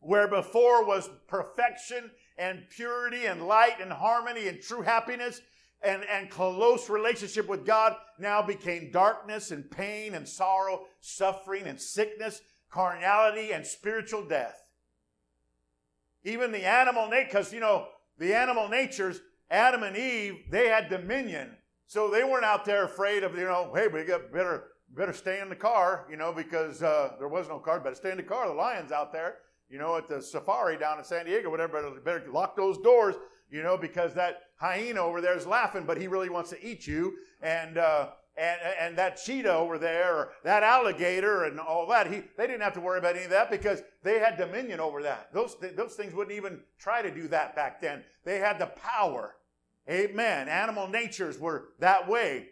where 0.00 0.28
before 0.28 0.84
was 0.84 1.08
perfection 1.26 2.10
and 2.36 2.68
purity 2.68 3.24
and 3.24 3.46
light 3.46 3.80
and 3.80 3.90
harmony 3.90 4.46
and 4.46 4.60
true 4.60 4.82
happiness 4.82 5.40
and, 5.80 6.04
and 6.04 6.28
close 6.28 6.90
relationship 6.90 7.48
with 7.48 7.64
God 7.64 7.96
now 8.18 8.42
became 8.42 8.90
darkness 8.92 9.52
and 9.52 9.70
pain 9.70 10.12
and 10.12 10.28
sorrow, 10.28 10.84
suffering 11.00 11.66
and 11.66 11.80
sickness, 11.80 12.42
carnality 12.70 13.52
and 13.52 13.66
spiritual 13.66 14.26
death. 14.26 14.67
Even 16.24 16.52
the 16.52 16.64
animal 16.64 17.08
nature, 17.08 17.26
because, 17.26 17.52
you 17.52 17.60
know, 17.60 17.86
the 18.18 18.34
animal 18.34 18.68
natures, 18.68 19.20
Adam 19.50 19.82
and 19.82 19.96
Eve, 19.96 20.44
they 20.50 20.68
had 20.68 20.88
dominion. 20.88 21.56
So 21.86 22.10
they 22.10 22.24
weren't 22.24 22.44
out 22.44 22.64
there 22.64 22.84
afraid 22.84 23.22
of, 23.22 23.36
you 23.36 23.44
know, 23.44 23.72
hey, 23.74 23.88
we 23.88 24.04
got 24.04 24.32
better 24.32 24.64
better 24.94 25.12
stay 25.12 25.40
in 25.40 25.48
the 25.48 25.56
car, 25.56 26.06
you 26.10 26.16
know, 26.16 26.32
because 26.32 26.82
uh, 26.82 27.12
there 27.18 27.28
was 27.28 27.48
no 27.48 27.58
car. 27.58 27.80
Better 27.80 27.94
stay 27.94 28.10
in 28.10 28.16
the 28.16 28.22
car. 28.22 28.48
The 28.48 28.54
lion's 28.54 28.92
out 28.92 29.12
there, 29.12 29.36
you 29.68 29.78
know, 29.78 29.96
at 29.96 30.08
the 30.08 30.22
safari 30.22 30.78
down 30.78 30.98
in 30.98 31.04
San 31.04 31.26
Diego, 31.26 31.50
whatever. 31.50 31.82
Better, 31.82 32.00
better 32.00 32.32
lock 32.32 32.56
those 32.56 32.78
doors, 32.78 33.14
you 33.50 33.62
know, 33.62 33.76
because 33.76 34.14
that 34.14 34.42
hyena 34.56 35.00
over 35.00 35.20
there 35.20 35.36
is 35.36 35.46
laughing, 35.46 35.84
but 35.86 36.00
he 36.00 36.06
really 36.06 36.30
wants 36.30 36.50
to 36.50 36.66
eat 36.66 36.86
you. 36.86 37.14
And 37.42 37.78
uh, 37.78 38.10
and, 38.38 38.60
and 38.80 38.98
that 38.98 39.20
cheetah 39.22 39.52
over 39.52 39.78
there, 39.78 40.14
or 40.14 40.28
that 40.44 40.62
alligator, 40.62 41.44
and 41.44 41.58
all 41.58 41.86
that. 41.88 42.10
He, 42.10 42.22
they 42.36 42.46
didn't 42.46 42.62
have 42.62 42.74
to 42.74 42.80
worry 42.80 42.98
about 42.98 43.16
any 43.16 43.24
of 43.24 43.30
that 43.30 43.50
because 43.50 43.82
they 44.02 44.18
had 44.18 44.36
dominion 44.36 44.80
over 44.80 45.02
that. 45.02 45.32
Those, 45.32 45.56
those 45.76 45.94
things 45.94 46.14
wouldn't 46.14 46.36
even 46.36 46.60
try 46.78 47.02
to 47.02 47.10
do 47.10 47.28
that 47.28 47.56
back 47.56 47.80
then. 47.80 48.04
They 48.24 48.38
had 48.38 48.58
the 48.58 48.66
power. 48.66 49.34
Amen. 49.90 50.48
Animal 50.48 50.86
natures 50.88 51.38
were 51.38 51.70
that 51.80 52.08
way. 52.08 52.48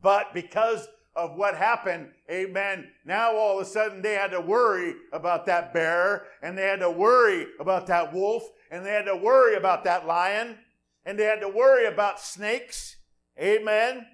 But 0.00 0.34
because 0.34 0.86
of 1.14 1.36
what 1.36 1.56
happened, 1.56 2.10
amen, 2.30 2.88
now 3.04 3.36
all 3.36 3.58
of 3.58 3.66
a 3.66 3.68
sudden 3.68 4.02
they 4.02 4.14
had 4.14 4.30
to 4.30 4.40
worry 4.40 4.94
about 5.12 5.46
that 5.46 5.72
bear, 5.74 6.24
and 6.42 6.56
they 6.56 6.62
had 6.62 6.80
to 6.80 6.90
worry 6.90 7.46
about 7.60 7.86
that 7.88 8.12
wolf, 8.12 8.42
and 8.70 8.84
they 8.84 8.90
had 8.90 9.04
to 9.04 9.16
worry 9.16 9.56
about 9.56 9.84
that 9.84 10.06
lion, 10.06 10.58
and 11.04 11.18
they 11.18 11.24
had 11.24 11.40
to 11.40 11.48
worry 11.48 11.86
about 11.86 12.20
snakes, 12.20 12.96
amen. 13.38 14.06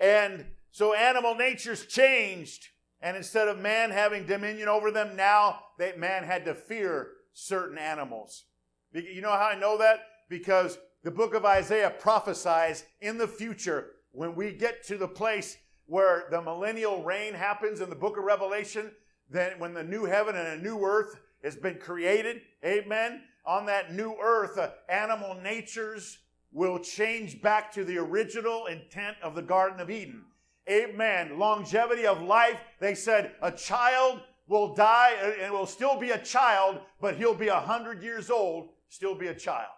And 0.00 0.46
so 0.70 0.94
animal 0.94 1.34
nature's 1.34 1.86
changed, 1.86 2.68
and 3.00 3.16
instead 3.16 3.48
of 3.48 3.58
man 3.58 3.90
having 3.90 4.26
dominion 4.26 4.68
over 4.68 4.90
them, 4.90 5.16
now 5.16 5.60
that 5.78 5.98
man 5.98 6.24
had 6.24 6.44
to 6.46 6.54
fear 6.54 7.12
certain 7.32 7.78
animals. 7.78 8.44
You 8.92 9.20
know 9.20 9.30
how 9.30 9.48
I 9.48 9.58
know 9.58 9.78
that? 9.78 10.00
Because 10.28 10.78
the 11.02 11.10
book 11.10 11.34
of 11.34 11.44
Isaiah 11.44 11.90
prophesies 11.90 12.84
in 13.00 13.18
the 13.18 13.28
future 13.28 13.90
when 14.12 14.34
we 14.34 14.52
get 14.52 14.84
to 14.86 14.96
the 14.96 15.08
place 15.08 15.56
where 15.86 16.24
the 16.30 16.40
millennial 16.40 17.02
reign 17.02 17.34
happens 17.34 17.80
in 17.80 17.90
the 17.90 17.96
book 17.96 18.16
of 18.16 18.24
Revelation, 18.24 18.90
then 19.28 19.58
when 19.58 19.74
the 19.74 19.82
new 19.82 20.04
heaven 20.04 20.36
and 20.36 20.48
a 20.48 20.62
new 20.62 20.82
earth 20.82 21.20
has 21.42 21.56
been 21.56 21.78
created, 21.78 22.40
amen, 22.64 23.22
on 23.44 23.66
that 23.66 23.92
new 23.92 24.16
earth, 24.22 24.56
uh, 24.56 24.70
animal 24.88 25.34
natures 25.34 26.18
will 26.54 26.78
change 26.78 27.42
back 27.42 27.70
to 27.72 27.84
the 27.84 27.98
original 27.98 28.66
intent 28.66 29.16
of 29.22 29.34
the 29.34 29.42
Garden 29.42 29.80
of 29.80 29.90
Eden. 29.90 30.24
Amen. 30.70 31.38
Longevity 31.38 32.06
of 32.06 32.22
life, 32.22 32.56
they 32.80 32.94
said 32.94 33.32
a 33.42 33.52
child 33.52 34.20
will 34.46 34.74
die 34.74 35.14
uh, 35.22 35.42
and 35.42 35.52
will 35.52 35.66
still 35.66 35.98
be 35.98 36.12
a 36.12 36.18
child, 36.18 36.78
but 37.00 37.16
he'll 37.16 37.34
be 37.34 37.48
a 37.48 37.60
hundred 37.60 38.02
years 38.02 38.30
old, 38.30 38.70
still 38.88 39.14
be 39.14 39.26
a 39.26 39.34
child. 39.34 39.72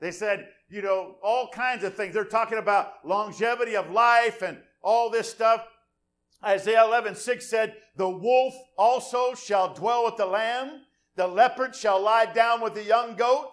They 0.00 0.12
said, 0.12 0.48
you 0.68 0.82
know, 0.82 1.16
all 1.22 1.48
kinds 1.48 1.84
of 1.84 1.94
things. 1.94 2.14
They're 2.14 2.24
talking 2.24 2.58
about 2.58 3.04
longevity 3.04 3.76
of 3.76 3.90
life 3.90 4.40
and 4.40 4.58
all 4.82 5.10
this 5.10 5.30
stuff. 5.30 5.66
Isaiah 6.44 6.84
11, 6.84 7.16
6 7.16 7.46
said, 7.50 7.74
The 7.96 8.08
wolf 8.08 8.54
also 8.78 9.34
shall 9.34 9.74
dwell 9.74 10.04
with 10.04 10.16
the 10.16 10.26
lamb, 10.26 10.82
the 11.16 11.26
leopard 11.26 11.74
shall 11.74 12.00
lie 12.00 12.26
down 12.26 12.60
with 12.60 12.74
the 12.74 12.84
young 12.84 13.14
goat, 13.16 13.52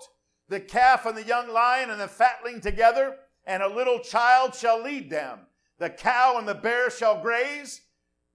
the 0.52 0.60
calf 0.60 1.06
and 1.06 1.18
the 1.18 1.24
young 1.24 1.50
lion 1.50 1.90
and 1.90 2.00
the 2.00 2.10
fatling 2.10 2.60
together, 2.60 3.16
and 3.46 3.64
a 3.64 3.74
little 3.74 4.00
child 4.00 4.54
shall 4.54 4.84
lead 4.84 5.10
them. 5.10 5.40
The 5.80 5.90
cow 5.90 6.36
and 6.38 6.46
the 6.46 6.54
bear 6.54 6.92
shall 6.92 7.22
graze. 7.22 7.82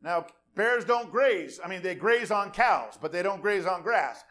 Now, 0.02 0.26
bears 0.54 0.86
don't 0.86 1.12
graze. 1.12 1.60
I 1.62 1.68
mean, 1.68 1.82
they 1.82 1.94
graze 1.94 2.30
on 2.30 2.52
cows, 2.52 2.94
but 3.00 3.12
they 3.12 3.22
don't 3.22 3.42
graze 3.42 3.66
on 3.66 3.82
grass. 3.82 4.24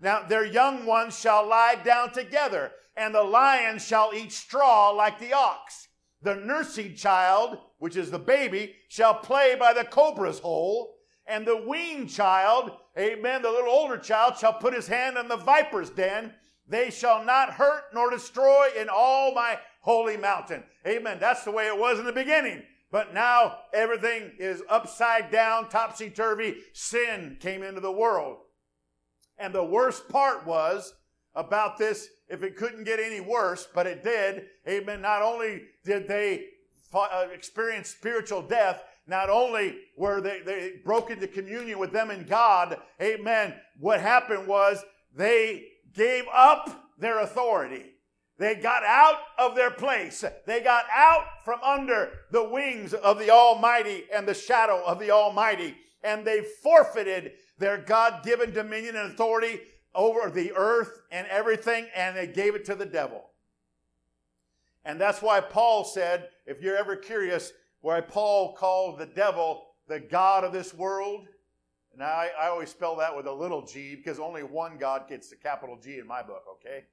Now, 0.00 0.24
their 0.24 0.44
young 0.44 0.84
ones 0.84 1.16
shall 1.16 1.46
lie 1.46 1.76
down 1.84 2.12
together, 2.12 2.72
and 2.96 3.14
the 3.14 3.22
lion 3.22 3.78
shall 3.78 4.10
eat 4.12 4.32
straw 4.32 4.90
like 4.90 5.20
the 5.20 5.32
ox. 5.32 5.86
The 6.22 6.34
nursing 6.34 6.96
child, 6.96 7.58
which 7.78 7.96
is 7.96 8.10
the 8.10 8.18
baby, 8.18 8.74
shall 8.88 9.14
play 9.14 9.54
by 9.54 9.72
the 9.72 9.84
cobra's 9.84 10.40
hole, 10.40 10.96
and 11.24 11.46
the 11.46 11.64
weaned 11.68 12.10
child, 12.10 12.72
amen, 12.98 13.42
the 13.42 13.50
little 13.50 13.70
older 13.70 13.96
child, 13.96 14.36
shall 14.36 14.54
put 14.54 14.74
his 14.74 14.88
hand 14.88 15.16
on 15.16 15.28
the 15.28 15.36
viper's 15.36 15.90
den. 15.90 16.34
They 16.68 16.90
shall 16.90 17.24
not 17.24 17.54
hurt 17.54 17.84
nor 17.94 18.10
destroy 18.10 18.68
in 18.78 18.88
all 18.92 19.34
my 19.34 19.58
holy 19.80 20.16
mountain. 20.16 20.62
Amen. 20.86 21.18
That's 21.18 21.44
the 21.44 21.50
way 21.50 21.66
it 21.66 21.78
was 21.78 21.98
in 21.98 22.04
the 22.04 22.12
beginning. 22.12 22.62
But 22.90 23.12
now 23.12 23.58
everything 23.72 24.32
is 24.38 24.62
upside 24.68 25.30
down, 25.30 25.68
topsy 25.68 26.10
turvy. 26.10 26.56
Sin 26.72 27.36
came 27.40 27.62
into 27.62 27.80
the 27.80 27.92
world. 27.92 28.38
And 29.38 29.54
the 29.54 29.64
worst 29.64 30.08
part 30.08 30.46
was 30.46 30.94
about 31.34 31.78
this, 31.78 32.08
if 32.28 32.42
it 32.42 32.56
couldn't 32.56 32.84
get 32.84 32.98
any 32.98 33.20
worse, 33.20 33.68
but 33.74 33.86
it 33.86 34.02
did. 34.02 34.46
Amen. 34.66 35.00
Not 35.00 35.22
only 35.22 35.62
did 35.84 36.08
they 36.08 36.46
uh, 36.92 37.26
experience 37.32 37.90
spiritual 37.90 38.42
death, 38.42 38.82
not 39.06 39.30
only 39.30 39.76
were 39.96 40.20
they, 40.20 40.40
they 40.40 40.72
broke 40.84 41.10
into 41.10 41.26
communion 41.26 41.78
with 41.78 41.92
them 41.92 42.10
and 42.10 42.26
God, 42.26 42.78
amen. 43.00 43.54
What 43.78 44.00
happened 44.00 44.46
was 44.46 44.82
they 45.14 45.64
gave 45.94 46.24
up 46.32 46.92
their 46.98 47.20
authority. 47.20 47.84
They 48.38 48.54
got 48.54 48.84
out 48.84 49.18
of 49.38 49.56
their 49.56 49.70
place. 49.70 50.24
They 50.46 50.60
got 50.60 50.84
out 50.94 51.24
from 51.44 51.60
under 51.62 52.10
the 52.30 52.44
wings 52.48 52.94
of 52.94 53.18
the 53.18 53.30
Almighty 53.30 54.04
and 54.14 54.28
the 54.28 54.34
shadow 54.34 54.82
of 54.84 55.00
the 55.00 55.10
Almighty. 55.10 55.76
And 56.04 56.24
they 56.24 56.42
forfeited 56.62 57.32
their 57.58 57.78
God 57.78 58.22
given 58.22 58.52
dominion 58.52 58.94
and 58.94 59.12
authority 59.12 59.60
over 59.94 60.30
the 60.30 60.52
earth 60.54 61.00
and 61.10 61.26
everything, 61.26 61.88
and 61.96 62.16
they 62.16 62.28
gave 62.28 62.54
it 62.54 62.64
to 62.66 62.76
the 62.76 62.86
devil. 62.86 63.24
And 64.84 65.00
that's 65.00 65.20
why 65.20 65.40
Paul 65.40 65.82
said, 65.84 66.28
if 66.46 66.62
you're 66.62 66.76
ever 66.76 66.94
curious, 66.94 67.52
why 67.80 68.00
Paul 68.00 68.54
called 68.54 68.98
the 68.98 69.06
devil 69.06 69.64
the 69.88 69.98
God 69.98 70.44
of 70.44 70.52
this 70.52 70.72
world. 70.72 71.26
Now, 71.98 72.06
I, 72.06 72.30
I 72.40 72.48
always 72.48 72.70
spell 72.70 72.96
that 72.96 73.16
with 73.16 73.26
a 73.26 73.32
little 73.32 73.66
g 73.66 73.96
because 73.96 74.18
only 74.18 74.42
one 74.42 74.78
God 74.78 75.08
gets 75.08 75.30
the 75.30 75.36
capital 75.36 75.78
G 75.82 75.98
in 75.98 76.06
my 76.06 76.22
book, 76.22 76.44
okay? 76.54 76.84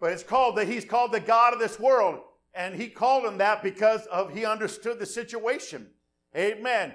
But 0.00 0.12
it's 0.12 0.22
called 0.22 0.56
that 0.56 0.66
he's 0.66 0.84
called 0.84 1.12
the 1.12 1.20
God 1.20 1.52
of 1.54 1.60
this 1.60 1.78
world. 1.78 2.20
And 2.54 2.74
he 2.74 2.88
called 2.88 3.24
him 3.24 3.38
that 3.38 3.62
because 3.62 4.06
of 4.06 4.32
he 4.32 4.44
understood 4.44 4.98
the 4.98 5.06
situation. 5.06 5.88
Amen 6.34 6.94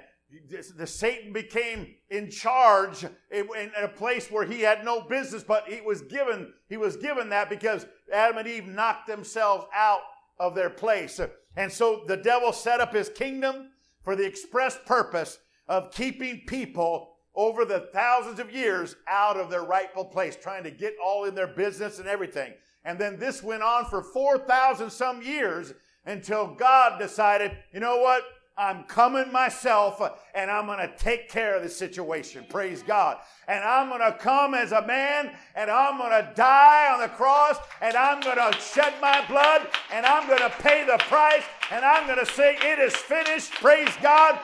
the 0.77 0.87
Satan 0.87 1.33
became 1.33 1.95
in 2.09 2.29
charge 2.29 3.03
in 3.03 3.71
a 3.77 3.87
place 3.87 4.31
where 4.31 4.45
he 4.45 4.61
had 4.61 4.85
no 4.85 5.01
business, 5.01 5.43
but 5.43 5.67
he 5.67 5.81
was 5.81 6.01
given 6.03 6.53
he 6.69 6.77
was 6.77 6.95
given 6.95 7.29
that 7.29 7.49
because 7.49 7.85
Adam 8.13 8.37
and 8.37 8.47
Eve 8.47 8.67
knocked 8.67 9.07
themselves 9.07 9.65
out 9.75 10.01
of 10.39 10.55
their 10.55 10.69
place. 10.69 11.19
And 11.57 11.71
so 11.71 12.03
the 12.07 12.17
devil 12.17 12.53
set 12.53 12.79
up 12.79 12.93
his 12.93 13.09
kingdom 13.09 13.71
for 14.03 14.15
the 14.15 14.25
express 14.25 14.77
purpose 14.85 15.37
of 15.71 15.89
keeping 15.89 16.41
people 16.45 17.13
over 17.33 17.63
the 17.63 17.87
thousands 17.93 18.41
of 18.41 18.53
years 18.53 18.97
out 19.07 19.37
of 19.37 19.49
their 19.49 19.63
rightful 19.63 20.03
place, 20.03 20.35
trying 20.35 20.65
to 20.65 20.69
get 20.69 20.93
all 21.01 21.23
in 21.23 21.33
their 21.33 21.47
business 21.47 21.97
and 21.97 22.09
everything. 22.09 22.51
And 22.83 22.99
then 22.99 23.17
this 23.17 23.41
went 23.41 23.63
on 23.63 23.85
for 23.85 24.03
4,000 24.03 24.89
some 24.89 25.21
years 25.21 25.73
until 26.05 26.47
God 26.47 26.99
decided, 26.99 27.53
you 27.71 27.79
know 27.79 27.99
what? 27.99 28.23
I'm 28.57 28.83
coming 28.83 29.31
myself 29.31 30.01
and 30.35 30.51
I'm 30.51 30.65
going 30.65 30.79
to 30.79 30.93
take 30.97 31.29
care 31.29 31.55
of 31.55 31.63
the 31.63 31.69
situation. 31.69 32.45
Praise 32.49 32.83
God. 32.83 33.19
And 33.47 33.63
I'm 33.63 33.87
going 33.87 34.01
to 34.01 34.17
come 34.17 34.53
as 34.53 34.73
a 34.73 34.85
man 34.85 35.31
and 35.55 35.71
I'm 35.71 35.97
going 35.97 36.11
to 36.11 36.33
die 36.35 36.93
on 36.93 36.99
the 36.99 37.07
cross 37.07 37.57
and 37.81 37.95
I'm 37.95 38.19
going 38.19 38.35
to 38.35 38.59
shed 38.59 38.93
my 39.01 39.25
blood 39.27 39.69
and 39.93 40.05
I'm 40.05 40.27
going 40.27 40.41
to 40.41 40.49
pay 40.59 40.85
the 40.85 40.97
price 41.05 41.43
and 41.71 41.85
I'm 41.85 42.05
going 42.07 42.19
to 42.19 42.31
say, 42.33 42.57
It 42.61 42.77
is 42.77 42.93
finished. 42.93 43.53
Praise 43.53 43.89
God. 44.01 44.37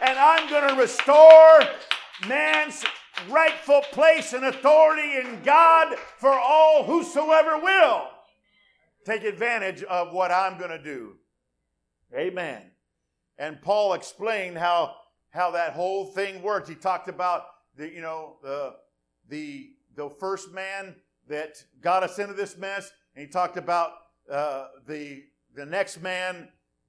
And 0.00 0.18
I'm 0.18 0.48
going 0.48 0.68
to 0.68 0.80
restore 0.80 1.60
man's 2.28 2.84
rightful 3.28 3.80
place 3.92 4.32
and 4.32 4.44
authority 4.44 5.16
in 5.16 5.42
God 5.42 5.96
for 6.18 6.30
all 6.30 6.84
whosoever 6.84 7.58
will 7.58 8.08
take 9.04 9.24
advantage 9.24 9.82
of 9.84 10.12
what 10.12 10.30
I'm 10.30 10.58
going 10.58 10.70
to 10.70 10.82
do. 10.82 11.16
Amen. 12.14 12.70
And 13.38 13.60
Paul 13.60 13.94
explained 13.94 14.58
how, 14.58 14.94
how 15.30 15.50
that 15.52 15.72
whole 15.72 16.06
thing 16.06 16.42
worked. 16.42 16.68
He 16.68 16.74
talked 16.74 17.08
about 17.08 17.44
the, 17.76 17.88
you 17.88 18.00
know, 18.00 18.36
the, 18.42 18.74
the, 19.28 19.70
the 19.96 20.10
first 20.10 20.52
man 20.52 20.94
that 21.28 21.56
got 21.80 22.02
us 22.02 22.18
into 22.18 22.34
this 22.34 22.56
mess. 22.56 22.90
And 23.14 23.24
he 23.24 23.30
talked 23.30 23.56
about 23.56 23.92
uh, 24.30 24.66
the, 24.86 25.24
the 25.54 25.66
next 25.66 26.02
man, 26.02 26.48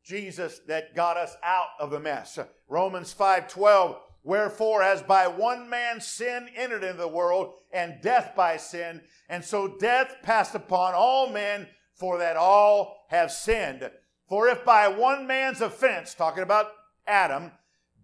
Jesus, 0.10 0.60
that 0.68 0.96
got 0.96 1.18
us 1.18 1.36
out 1.44 1.68
of 1.80 1.92
the 1.92 2.00
mess. 2.00 2.40
Romans 2.68 3.14
5.12, 3.14 3.98
Wherefore, 4.24 4.82
as 4.82 5.04
by 5.04 5.28
one 5.28 5.70
man 5.70 6.02
sin 6.02 6.50
entered 6.56 6.84
into 6.84 6.98
the 6.98 7.08
world, 7.08 7.54
and 7.72 8.02
death 8.02 8.34
by 8.36 8.58
sin, 8.58 9.02
and 9.30 9.46
so 9.46 9.78
death 9.78 10.16
passed 10.24 10.56
upon 10.56 10.96
all 10.96 11.30
men, 11.30 11.68
for 11.94 12.18
that 12.18 12.38
all 12.38 13.06
have 13.10 13.32
sinned. 13.32 13.88
For 14.28 14.48
if 14.48 14.66
by 14.66 14.88
one 14.88 15.28
man's 15.28 15.62
offense, 15.62 16.16
talking 16.16 16.44
about 16.44 16.72
Adam, 17.06 17.52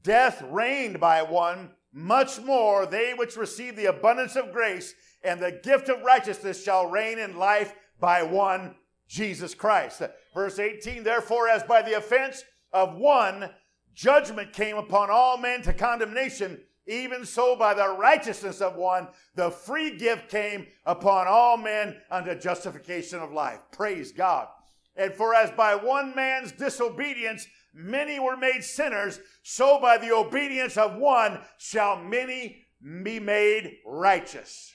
death 0.03 0.43
reigned 0.49 0.99
by 0.99 1.23
one, 1.23 1.71
much 1.91 2.39
more 2.39 2.85
they 2.85 3.15
which 3.15 3.35
receive 3.35 3.75
the 3.75 3.85
abundance 3.85 4.35
of 4.35 4.51
grace 4.53 4.93
and 5.23 5.39
the 5.39 5.59
gift 5.63 5.89
of 5.89 6.03
righteousness 6.03 6.63
shall 6.63 6.85
reign 6.85 7.17
in 7.17 7.35
life 7.35 7.73
by 7.99 8.21
one, 8.21 8.75
Jesus 9.07 9.53
Christ. 9.53 10.01
Verse 10.33 10.59
18, 10.59 11.03
therefore, 11.03 11.47
as 11.47 11.63
by 11.63 11.81
the 11.81 11.97
offense 11.97 12.43
of 12.73 12.95
one, 12.95 13.49
judgment 13.93 14.53
came 14.53 14.77
upon 14.77 15.09
all 15.09 15.37
men 15.37 15.61
to 15.63 15.73
condemnation, 15.73 16.61
even 16.87 17.25
so 17.25 17.55
by 17.55 17.73
the 17.73 17.95
righteousness 17.97 18.61
of 18.61 18.75
one, 18.75 19.07
the 19.35 19.49
free 19.49 19.97
gift 19.97 20.29
came 20.29 20.67
upon 20.85 21.27
all 21.27 21.57
men 21.57 21.95
unto 22.11 22.37
justification 22.37 23.19
of 23.19 23.31
life. 23.31 23.59
Praise 23.71 24.11
God. 24.11 24.47
And 24.95 25.13
for 25.13 25.33
as 25.33 25.51
by 25.51 25.75
one 25.75 26.15
man's 26.15 26.51
disobedience 26.51 27.47
many 27.73 28.19
were 28.19 28.37
made 28.37 28.63
sinners, 28.63 29.19
so 29.43 29.79
by 29.79 29.97
the 29.97 30.13
obedience 30.13 30.77
of 30.77 30.95
one 30.95 31.39
shall 31.57 32.01
many 32.01 32.65
be 33.03 33.19
made 33.19 33.77
righteous. 33.85 34.71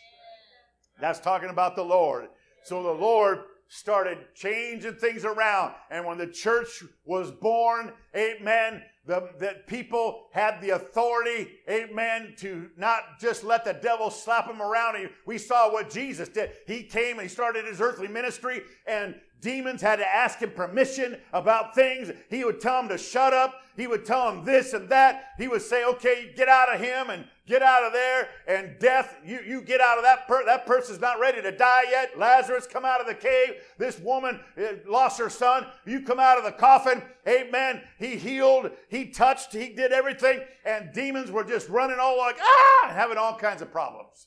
That's 1.01 1.21
talking 1.21 1.49
about 1.49 1.77
the 1.77 1.85
Lord. 1.85 2.29
So 2.65 2.83
the 2.83 2.91
Lord 2.91 3.39
started 3.73 4.19
changing 4.35 4.97
things 4.97 5.25
around. 5.25 5.73
And 5.91 6.05
when 6.05 6.19
the 6.19 6.27
church 6.27 6.83
was 7.05 7.31
born, 7.31 7.93
amen, 8.17 8.83
the, 9.07 9.31
that 9.39 9.69
people 9.69 10.27
had 10.33 10.61
the 10.61 10.71
authority, 10.71 11.49
amen, 11.69 12.35
to 12.39 12.69
not 12.77 13.21
just 13.21 13.45
let 13.45 13.65
the 13.65 13.73
devil 13.73 14.11
slap 14.11 14.49
them 14.49 14.61
around. 14.61 15.09
We 15.25 15.39
saw 15.39 15.73
what 15.73 15.89
Jesus 15.89 16.29
did. 16.29 16.51
He 16.67 16.83
came 16.83 17.19
and 17.19 17.23
he 17.23 17.29
started 17.29 17.65
his 17.65 17.81
earthly 17.81 18.09
ministry, 18.09 18.63
and 18.89 19.15
demons 19.41 19.81
had 19.81 19.97
to 19.97 20.09
ask 20.09 20.39
him 20.39 20.51
permission 20.51 21.19
about 21.33 21.75
things. 21.75 22.11
He 22.29 22.45
would 22.45 22.61
tell 22.61 22.81
them 22.81 22.89
to 22.91 22.99
shut 22.99 23.33
up. 23.33 23.63
He 23.77 23.87
would 23.87 24.05
tell 24.05 24.31
them 24.31 24.45
this 24.45 24.73
and 24.73 24.89
that. 24.91 25.31
He 25.39 25.49
would 25.49 25.63
say, 25.63 25.85
okay, 25.85 26.33
get 26.37 26.49
out 26.49 26.75
of 26.75 26.81
him 26.81 27.11
and 27.11 27.25
get 27.47 27.63
out 27.63 27.83
of 27.85 27.93
there. 27.93 28.29
And 28.47 28.79
death, 28.79 29.17
you, 29.25 29.41
you 29.47 29.63
get 29.63 29.81
out 29.81 29.97
of 29.97 30.05
that 30.05 30.29
person. 30.29 30.47
That 30.47 30.67
person's 30.67 31.01
not 31.01 31.19
ready 31.19 31.41
to 31.41 31.51
die 31.51 31.85
yet. 31.91 32.19
Lazarus, 32.19 32.67
come 32.67 32.85
out 32.85 33.01
of 33.01 33.07
the 33.07 33.15
cave. 33.15 33.55
This 33.79 33.99
woman 33.99 34.41
eh, 34.57 34.77
lost 34.87 35.19
her 35.19 35.31
son. 35.31 35.67
You 35.87 36.03
come 36.03 36.21
out 36.21 36.39
of 36.39 36.45
the 36.45 36.53
coffin. 36.53 37.03
Amen. 37.27 37.83
He 37.99 38.17
healed. 38.17 38.71
He 38.89 39.11
touched. 39.11 39.53
He 39.53 39.71
did 39.71 39.93
everything. 39.93 40.41
And 40.65 40.93
demons 40.93 41.31
were 41.31 41.45
just 41.45 41.69
running 41.69 41.99
all 42.01 42.19
like, 42.19 42.37
ah, 42.41 42.91
having 42.93 43.17
all 43.19 43.37
kinds 43.37 43.63
of 43.63 43.73
problems 43.73 44.27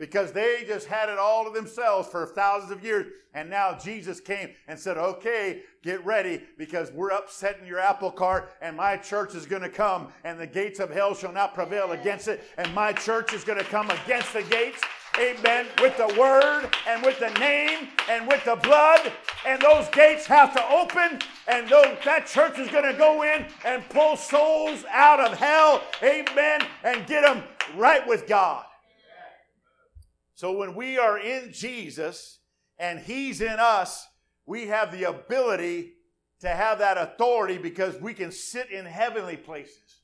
because 0.00 0.32
they 0.32 0.64
just 0.66 0.86
had 0.86 1.10
it 1.10 1.18
all 1.18 1.44
to 1.44 1.50
themselves 1.50 2.08
for 2.08 2.24
thousands 2.24 2.72
of 2.72 2.82
years. 2.82 3.06
And 3.34 3.50
now 3.50 3.76
Jesus 3.78 4.18
came 4.18 4.48
and 4.66 4.78
said, 4.78 4.96
okay, 4.96 5.60
get 5.82 6.04
ready 6.06 6.42
because 6.56 6.90
we're 6.90 7.10
upsetting 7.10 7.66
your 7.66 7.78
apple 7.78 8.10
cart 8.10 8.54
and 8.62 8.76
my 8.76 8.96
church 8.96 9.34
is 9.34 9.44
going 9.44 9.62
to 9.62 9.68
come 9.68 10.08
and 10.24 10.40
the 10.40 10.46
gates 10.46 10.80
of 10.80 10.90
hell 10.90 11.14
shall 11.14 11.32
not 11.32 11.54
prevail 11.54 11.92
against 11.92 12.28
it. 12.28 12.40
And 12.56 12.74
my 12.74 12.94
church 12.94 13.34
is 13.34 13.44
going 13.44 13.58
to 13.58 13.64
come 13.64 13.90
against 13.90 14.32
the 14.32 14.42
gates. 14.44 14.80
Amen. 15.18 15.66
With 15.82 15.96
the 15.98 16.16
word 16.18 16.70
and 16.88 17.02
with 17.02 17.18
the 17.20 17.30
name 17.38 17.88
and 18.08 18.26
with 18.26 18.42
the 18.46 18.56
blood. 18.56 19.12
And 19.46 19.60
those 19.60 19.86
gates 19.90 20.24
have 20.26 20.54
to 20.54 20.66
open 20.70 21.20
and 21.46 21.68
those, 21.68 21.98
that 22.06 22.26
church 22.26 22.58
is 22.58 22.68
going 22.68 22.90
to 22.90 22.98
go 22.98 23.22
in 23.22 23.44
and 23.66 23.86
pull 23.90 24.16
souls 24.16 24.82
out 24.90 25.20
of 25.20 25.36
hell. 25.36 25.82
Amen. 26.02 26.62
And 26.84 27.06
get 27.06 27.22
them 27.22 27.42
right 27.76 28.06
with 28.08 28.26
God. 28.26 28.64
So 30.40 30.52
when 30.52 30.74
we 30.74 30.96
are 30.96 31.18
in 31.18 31.52
Jesus 31.52 32.38
and 32.78 32.98
He's 32.98 33.42
in 33.42 33.58
us, 33.58 34.08
we 34.46 34.68
have 34.68 34.90
the 34.90 35.04
ability 35.04 35.92
to 36.40 36.48
have 36.48 36.78
that 36.78 36.96
authority 36.96 37.58
because 37.58 38.00
we 38.00 38.14
can 38.14 38.32
sit 38.32 38.70
in 38.70 38.86
heavenly 38.86 39.36
places, 39.36 40.00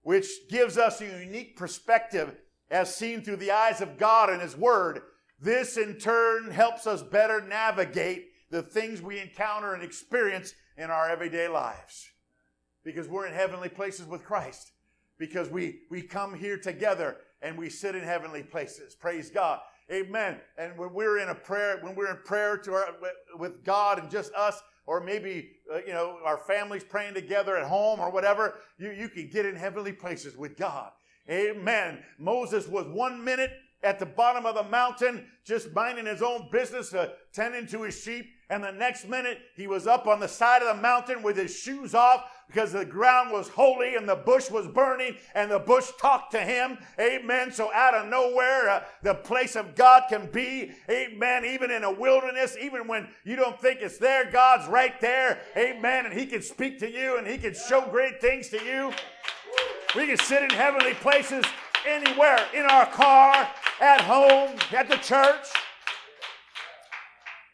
which 0.00 0.26
gives 0.48 0.78
us 0.78 1.02
a 1.02 1.04
unique 1.04 1.58
perspective 1.58 2.38
as 2.70 2.96
seen 2.96 3.20
through 3.20 3.36
the 3.36 3.50
eyes 3.50 3.82
of 3.82 3.98
God 3.98 4.30
and 4.30 4.40
His 4.40 4.56
Word. 4.56 5.02
This 5.38 5.76
in 5.76 5.98
turn 5.98 6.50
helps 6.50 6.86
us 6.86 7.02
better 7.02 7.42
navigate 7.42 8.28
the 8.50 8.62
things 8.62 9.02
we 9.02 9.18
encounter 9.18 9.74
and 9.74 9.82
experience 9.82 10.54
in 10.78 10.90
our 10.90 11.10
everyday 11.10 11.48
lives 11.48 12.08
because 12.82 13.08
we're 13.08 13.26
in 13.26 13.34
heavenly 13.34 13.68
places 13.68 14.06
with 14.06 14.24
Christ 14.24 14.72
because 15.18 15.50
we, 15.50 15.80
we 15.90 16.00
come 16.00 16.34
here 16.34 16.56
together 16.56 17.18
and 17.42 17.56
we 17.56 17.70
sit 17.70 17.94
in 17.94 18.02
heavenly 18.02 18.42
places. 18.42 18.94
Praise 18.94 19.30
God. 19.30 19.60
Amen. 19.90 20.38
And 20.56 20.78
when 20.78 20.92
we're 20.92 21.18
in 21.18 21.28
a 21.28 21.34
prayer, 21.34 21.78
when 21.82 21.94
we're 21.94 22.10
in 22.10 22.18
prayer 22.24 22.56
to 22.58 22.72
our, 22.74 22.96
with 23.38 23.64
God 23.64 23.98
and 23.98 24.10
just 24.10 24.32
us, 24.34 24.62
or 24.86 25.00
maybe 25.00 25.50
uh, 25.72 25.78
you 25.86 25.92
know 25.92 26.18
our 26.24 26.38
families 26.38 26.84
praying 26.84 27.14
together 27.14 27.56
at 27.56 27.66
home 27.66 28.00
or 28.00 28.10
whatever, 28.10 28.54
you 28.78 28.90
you 28.90 29.08
can 29.08 29.28
get 29.28 29.46
in 29.46 29.56
heavenly 29.56 29.92
places 29.92 30.36
with 30.36 30.56
God. 30.56 30.90
Amen. 31.28 32.02
Moses 32.18 32.66
was 32.66 32.86
one 32.86 33.24
minute 33.24 33.50
at 33.82 33.98
the 33.98 34.06
bottom 34.06 34.46
of 34.46 34.54
the 34.54 34.64
mountain, 34.64 35.26
just 35.44 35.72
minding 35.74 36.06
his 36.06 36.22
own 36.22 36.48
business, 36.52 36.92
uh, 36.92 37.10
tending 37.32 37.66
to 37.68 37.82
his 37.82 38.00
sheep. 38.00 38.26
And 38.50 38.62
the 38.62 38.72
next 38.72 39.08
minute, 39.08 39.38
he 39.56 39.66
was 39.66 39.86
up 39.86 40.06
on 40.06 40.20
the 40.20 40.28
side 40.28 40.62
of 40.62 40.76
the 40.76 40.82
mountain 40.82 41.22
with 41.22 41.36
his 41.36 41.56
shoes 41.56 41.94
off 41.94 42.24
because 42.50 42.72
the 42.72 42.84
ground 42.84 43.30
was 43.30 43.48
holy 43.48 43.94
and 43.94 44.08
the 44.08 44.16
bush 44.16 44.50
was 44.50 44.66
burning 44.66 45.14
and 45.36 45.48
the 45.48 45.58
bush 45.60 45.88
talked 46.00 46.32
to 46.32 46.40
him. 46.40 46.78
Amen. 46.98 47.52
So 47.52 47.72
out 47.72 47.94
of 47.94 48.08
nowhere, 48.08 48.68
uh, 48.68 48.82
the 49.02 49.14
place 49.14 49.54
of 49.54 49.76
God 49.76 50.02
can 50.08 50.26
be. 50.26 50.72
Amen. 50.90 51.44
Even 51.44 51.70
in 51.70 51.84
a 51.84 51.92
wilderness, 51.92 52.56
even 52.60 52.88
when 52.88 53.08
you 53.22 53.36
don't 53.36 53.58
think 53.60 53.80
it's 53.80 53.98
there, 53.98 54.28
God's 54.32 54.68
right 54.68 55.00
there. 55.00 55.38
Amen. 55.56 56.06
And 56.06 56.12
he 56.12 56.26
can 56.26 56.42
speak 56.42 56.80
to 56.80 56.90
you 56.90 57.18
and 57.18 57.26
he 57.26 57.38
can 57.38 57.54
show 57.54 57.86
great 57.88 58.20
things 58.20 58.48
to 58.48 58.60
you. 58.64 58.92
We 59.94 60.08
can 60.08 60.18
sit 60.18 60.42
in 60.42 60.50
heavenly 60.50 60.94
places 60.94 61.44
anywhere 61.86 62.40
in 62.52 62.64
our 62.64 62.86
car, 62.86 63.48
at 63.80 64.00
home, 64.00 64.56
at 64.72 64.88
the 64.88 64.96
church. 64.96 65.46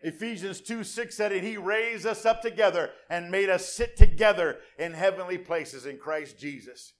Ephesians 0.02 0.60
2 0.60 0.84
6 0.84 1.14
said, 1.14 1.32
he 1.32 1.56
raised 1.56 2.06
us 2.06 2.26
up 2.26 2.42
together 2.42 2.90
and 3.10 3.30
made 3.30 3.48
us 3.48 3.72
sit 3.72 3.96
together 3.96 4.58
in 4.78 4.92
heavenly 4.92 5.38
places 5.38 5.86
in 5.86 5.98
Christ 5.98 6.38
Jesus. 6.38 6.92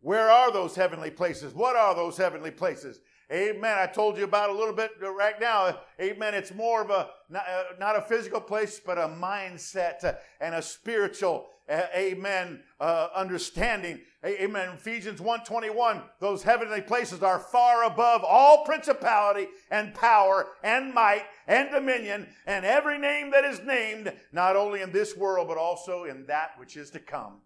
Where 0.00 0.30
are 0.30 0.52
those 0.52 0.76
heavenly 0.76 1.10
places? 1.10 1.54
What 1.54 1.76
are 1.76 1.94
those 1.94 2.16
heavenly 2.16 2.50
places? 2.50 3.00
Amen. 3.30 3.76
I 3.78 3.86
told 3.86 4.16
you 4.16 4.24
about 4.24 4.48
a 4.48 4.54
little 4.54 4.74
bit 4.74 4.92
right 5.00 5.38
now. 5.38 5.78
Amen. 6.00 6.34
It's 6.34 6.54
more 6.54 6.80
of 6.80 6.90
a, 6.90 7.10
not 7.28 7.96
uh, 7.96 7.98
a 7.98 8.02
physical 8.02 8.40
place, 8.40 8.80
but 8.84 8.96
a 8.96 9.08
mindset 9.08 10.02
uh, 10.02 10.14
and 10.40 10.54
a 10.54 10.62
spiritual 10.62 11.46
amen, 11.70 12.60
uh, 12.80 13.08
understanding. 13.14 14.00
Amen. 14.24 14.70
Ephesians 14.74 15.20
1.21, 15.20 16.02
those 16.20 16.42
heavenly 16.42 16.80
places 16.80 17.22
are 17.22 17.38
far 17.38 17.84
above 17.84 18.24
all 18.24 18.64
principality 18.64 19.48
and 19.70 19.94
power 19.94 20.48
and 20.62 20.94
might 20.94 21.24
and 21.46 21.70
dominion 21.70 22.26
and 22.46 22.64
every 22.64 22.98
name 22.98 23.30
that 23.30 23.44
is 23.44 23.60
named, 23.60 24.12
not 24.32 24.56
only 24.56 24.80
in 24.80 24.92
this 24.92 25.16
world, 25.16 25.48
but 25.48 25.58
also 25.58 26.04
in 26.04 26.26
that 26.26 26.52
which 26.58 26.76
is 26.76 26.90
to 26.90 26.98
come. 26.98 27.40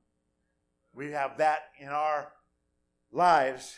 We 0.95 1.11
have 1.11 1.39
that 1.39 1.65
in 1.81 1.89
our 1.89 2.33
lives 3.11 3.77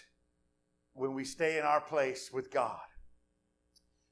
when 0.94 1.14
we 1.14 1.24
stay 1.24 1.58
in 1.58 1.64
our 1.64 1.80
place 1.80 2.30
with 2.32 2.50
God. 2.50 2.80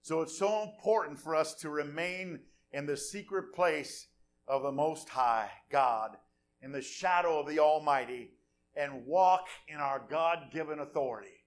So 0.02 0.20
it's 0.20 0.36
so 0.36 0.62
important 0.62 1.18
for 1.18 1.34
us 1.34 1.54
to 1.56 1.70
remain 1.70 2.40
in 2.72 2.86
the 2.86 2.96
secret 2.96 3.54
place 3.54 4.08
of 4.48 4.62
the 4.62 4.72
Most 4.72 5.08
High 5.08 5.48
God, 5.70 6.16
in 6.60 6.72
the 6.72 6.82
shadow 6.82 7.38
of 7.38 7.46
the 7.46 7.60
Almighty, 7.60 8.32
and 8.76 9.06
walk 9.06 9.46
in 9.68 9.76
our 9.76 10.02
God 10.10 10.50
given 10.50 10.80
authority. 10.80 11.44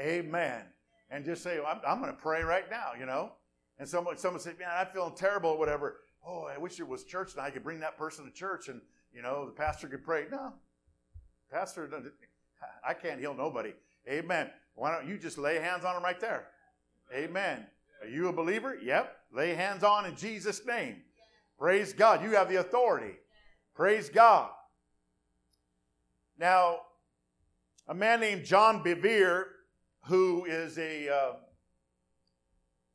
Amen. 0.00 0.62
And 1.10 1.24
just 1.24 1.42
say, 1.42 1.58
I'm, 1.58 1.80
I'm 1.86 2.00
going 2.00 2.14
to 2.14 2.20
pray 2.20 2.42
right 2.42 2.70
now, 2.70 2.92
you 2.98 3.06
know? 3.06 3.32
And 3.78 3.88
someone, 3.88 4.16
someone 4.16 4.40
said, 4.40 4.58
Man, 4.58 4.68
I'm 4.72 4.86
feeling 4.86 5.14
terrible 5.14 5.50
or 5.50 5.58
whatever. 5.58 6.00
Oh, 6.26 6.44
I 6.44 6.58
wish 6.58 6.80
it 6.80 6.88
was 6.88 7.04
church 7.04 7.32
and 7.32 7.40
I 7.40 7.50
could 7.50 7.62
bring 7.62 7.80
that 7.80 7.96
person 7.96 8.24
to 8.24 8.30
church 8.30 8.68
and, 8.68 8.80
you 9.12 9.22
know, 9.22 9.46
the 9.46 9.52
pastor 9.52 9.88
could 9.88 10.02
pray. 10.02 10.26
No. 10.30 10.52
Pastor, 11.50 11.88
I 12.86 12.94
can't 12.94 13.20
heal 13.20 13.34
nobody. 13.34 13.72
Amen. 14.08 14.50
Why 14.78 14.92
don't 14.92 15.08
you 15.08 15.18
just 15.18 15.38
lay 15.38 15.56
hands 15.56 15.84
on 15.84 15.94
them 15.94 16.04
right 16.04 16.20
there? 16.20 16.46
Amen. 17.12 17.66
Are 18.00 18.08
you 18.08 18.28
a 18.28 18.32
believer? 18.32 18.78
Yep. 18.80 19.16
Lay 19.32 19.54
hands 19.54 19.82
on 19.82 20.06
in 20.06 20.14
Jesus' 20.14 20.64
name. 20.64 21.02
Praise 21.58 21.92
God. 21.92 22.22
You 22.22 22.36
have 22.36 22.48
the 22.48 22.56
authority. 22.56 23.16
Praise 23.74 24.08
God. 24.08 24.50
Now, 26.38 26.82
a 27.88 27.94
man 27.94 28.20
named 28.20 28.44
John 28.44 28.84
Bevere, 28.84 29.46
who 30.04 30.44
is 30.44 30.78
a 30.78 31.12
uh, 31.12 31.32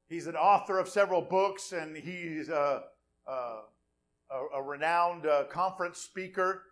he's 0.07 0.27
an 0.27 0.37
author 0.37 0.79
of 0.79 0.87
several 0.87 1.21
books, 1.21 1.73
and 1.73 1.97
he's 1.97 2.47
a, 2.47 2.83
a, 3.27 3.59
a 4.55 4.61
renowned 4.61 5.25
uh, 5.25 5.43
conference 5.45 5.97
speaker. 5.97 6.63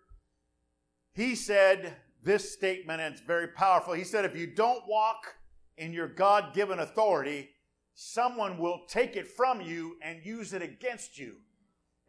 He 1.14 1.36
said 1.36 1.96
this 2.24 2.54
statement, 2.54 3.02
and 3.02 3.14
it's 3.14 3.24
very 3.24 3.48
powerful. 3.48 3.94
He 3.94 4.04
said, 4.04 4.26
"If 4.26 4.36
you 4.36 4.48
don't 4.48 4.88
walk 4.88 5.36
in 5.78 5.94
your 5.94 6.08
God-given 6.08 6.80
authority, 6.80 7.50
someone 7.94 8.58
will 8.58 8.86
take 8.88 9.16
it 9.16 9.28
from 9.28 9.62
you 9.62 9.98
and 10.02 10.26
use 10.26 10.54
it 10.54 10.62
against 10.62 11.18
you." 11.18 11.38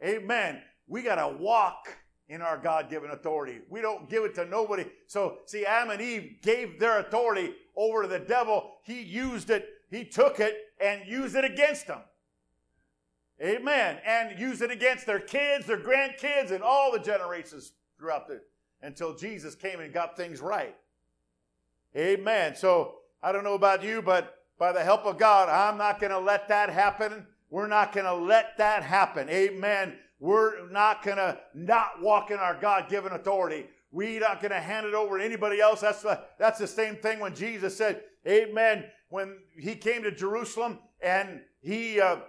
Amen. 0.03 0.63
We 0.87 1.01
got 1.01 1.15
to 1.15 1.37
walk 1.37 1.97
in 2.27 2.41
our 2.41 2.57
God 2.57 2.89
given 2.89 3.11
authority. 3.11 3.61
We 3.69 3.81
don't 3.81 4.09
give 4.09 4.23
it 4.23 4.35
to 4.35 4.45
nobody. 4.45 4.85
So, 5.07 5.39
see, 5.45 5.65
Adam 5.65 5.91
and 5.91 6.01
Eve 6.01 6.41
gave 6.41 6.79
their 6.79 6.99
authority 6.99 7.55
over 7.75 8.03
to 8.03 8.07
the 8.07 8.19
devil. 8.19 8.79
He 8.83 9.01
used 9.01 9.49
it, 9.49 9.67
he 9.89 10.05
took 10.05 10.39
it 10.39 10.55
and 10.79 11.07
used 11.07 11.35
it 11.35 11.45
against 11.45 11.87
them. 11.87 12.01
Amen. 13.41 13.99
And 14.05 14.39
used 14.39 14.61
it 14.61 14.71
against 14.71 15.05
their 15.05 15.19
kids, 15.19 15.65
their 15.65 15.79
grandkids, 15.79 16.51
and 16.51 16.63
all 16.63 16.91
the 16.91 16.99
generations 16.99 17.73
throughout 17.97 18.27
the 18.27 18.41
until 18.83 19.15
Jesus 19.15 19.55
came 19.55 19.79
and 19.79 19.91
got 19.91 20.15
things 20.15 20.41
right. 20.41 20.75
Amen. 21.97 22.55
So 22.55 22.95
I 23.23 23.31
don't 23.31 23.43
know 23.43 23.55
about 23.55 23.83
you, 23.83 24.03
but 24.03 24.35
by 24.59 24.71
the 24.71 24.83
help 24.83 25.05
of 25.05 25.17
God, 25.17 25.49
I'm 25.49 25.79
not 25.79 25.99
going 25.99 26.11
to 26.11 26.19
let 26.19 26.47
that 26.49 26.69
happen 26.69 27.25
we're 27.53 27.67
not 27.67 27.93
going 27.93 28.07
to 28.07 28.15
let 28.15 28.57
that 28.57 28.81
happen. 28.81 29.29
Amen. 29.29 29.93
We're 30.19 30.67
not 30.71 31.03
going 31.03 31.17
to 31.17 31.37
not 31.53 32.01
walk 32.01 32.31
in 32.31 32.39
our 32.39 32.59
God 32.59 32.89
given 32.89 33.11
authority. 33.11 33.67
We're 33.91 34.21
not 34.21 34.41
going 34.41 34.53
to 34.53 34.59
hand 34.59 34.87
it 34.87 34.95
over 34.95 35.19
to 35.19 35.23
anybody 35.23 35.61
else. 35.61 35.81
That's 35.81 36.01
the, 36.01 36.19
that's 36.39 36.57
the 36.57 36.65
same 36.65 36.95
thing 36.95 37.19
when 37.19 37.35
Jesus 37.35 37.77
said, 37.77 38.01
Amen. 38.27 38.85
When 39.09 39.37
he 39.55 39.75
came 39.75 40.01
to 40.01 40.09
Jerusalem 40.09 40.79
and 40.99 41.41
he, 41.61 42.01
uh, 42.01 42.21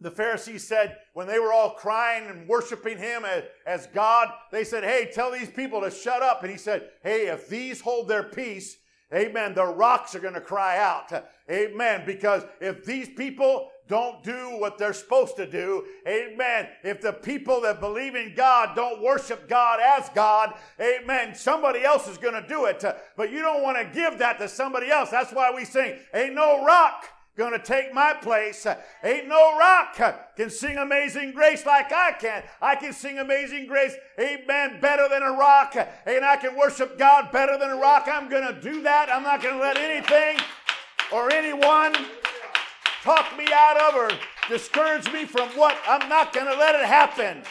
the 0.00 0.10
Pharisees 0.10 0.66
said, 0.66 0.96
when 1.12 1.26
they 1.26 1.38
were 1.38 1.52
all 1.52 1.70
crying 1.70 2.28
and 2.28 2.48
worshiping 2.48 2.98
him 2.98 3.24
as, 3.24 3.44
as 3.66 3.86
God, 3.88 4.28
they 4.50 4.64
said, 4.64 4.84
Hey, 4.84 5.10
tell 5.12 5.30
these 5.30 5.50
people 5.50 5.80
to 5.80 5.90
shut 5.90 6.22
up. 6.22 6.42
And 6.42 6.50
he 6.50 6.58
said, 6.58 6.90
Hey, 7.02 7.28
if 7.28 7.48
these 7.48 7.80
hold 7.80 8.08
their 8.08 8.24
peace, 8.24 8.76
amen, 9.12 9.54
the 9.54 9.64
rocks 9.64 10.14
are 10.14 10.20
going 10.20 10.34
to 10.34 10.40
cry 10.40 10.78
out. 10.78 11.12
Amen. 11.50 12.02
Because 12.04 12.42
if 12.60 12.84
these 12.84 13.08
people 13.08 13.70
don't 13.86 14.24
do 14.24 14.58
what 14.58 14.78
they're 14.78 14.94
supposed 14.94 15.36
to 15.36 15.48
do, 15.48 15.84
amen, 16.08 16.68
if 16.82 17.00
the 17.00 17.12
people 17.12 17.60
that 17.60 17.80
believe 17.80 18.14
in 18.14 18.34
God 18.34 18.74
don't 18.74 19.02
worship 19.02 19.48
God 19.48 19.78
as 19.80 20.08
God, 20.14 20.54
amen, 20.80 21.34
somebody 21.34 21.84
else 21.84 22.08
is 22.08 22.18
going 22.18 22.40
to 22.40 22.48
do 22.48 22.64
it. 22.64 22.82
But 23.16 23.30
you 23.30 23.42
don't 23.42 23.62
want 23.62 23.76
to 23.76 23.84
give 23.94 24.18
that 24.18 24.38
to 24.38 24.48
somebody 24.48 24.90
else. 24.90 25.10
That's 25.10 25.32
why 25.32 25.52
we 25.54 25.64
sing, 25.64 25.98
Ain't 26.12 26.34
no 26.34 26.64
rock 26.64 27.04
gonna 27.36 27.62
take 27.62 27.92
my 27.92 28.14
place. 28.14 28.66
Ain't 29.02 29.28
no 29.28 29.58
rock 29.58 29.96
can 30.36 30.50
sing 30.50 30.76
Amazing 30.76 31.32
Grace 31.32 31.66
like 31.66 31.92
I 31.92 32.12
can. 32.12 32.42
I 32.60 32.76
can 32.76 32.92
sing 32.92 33.18
Amazing 33.18 33.66
Grace, 33.66 33.94
amen, 34.18 34.80
better 34.80 35.08
than 35.08 35.22
a 35.22 35.32
rock, 35.32 35.76
and 36.06 36.24
I 36.24 36.36
can 36.36 36.56
worship 36.56 36.98
God 36.98 37.30
better 37.32 37.58
than 37.58 37.70
a 37.70 37.76
rock. 37.76 38.08
I'm 38.10 38.28
gonna 38.28 38.60
do 38.60 38.82
that. 38.82 39.08
I'm 39.10 39.22
not 39.22 39.42
gonna 39.42 39.60
let 39.60 39.76
anything 39.76 40.38
or 41.12 41.32
anyone 41.32 41.94
talk 43.02 43.36
me 43.36 43.46
out 43.52 43.80
of 43.80 43.94
or 43.94 44.10
discourage 44.48 45.12
me 45.12 45.24
from 45.24 45.48
what 45.50 45.76
I'm 45.86 46.08
not 46.08 46.32
gonna 46.32 46.54
let 46.54 46.74
it 46.74 46.86
happen. 46.86 47.42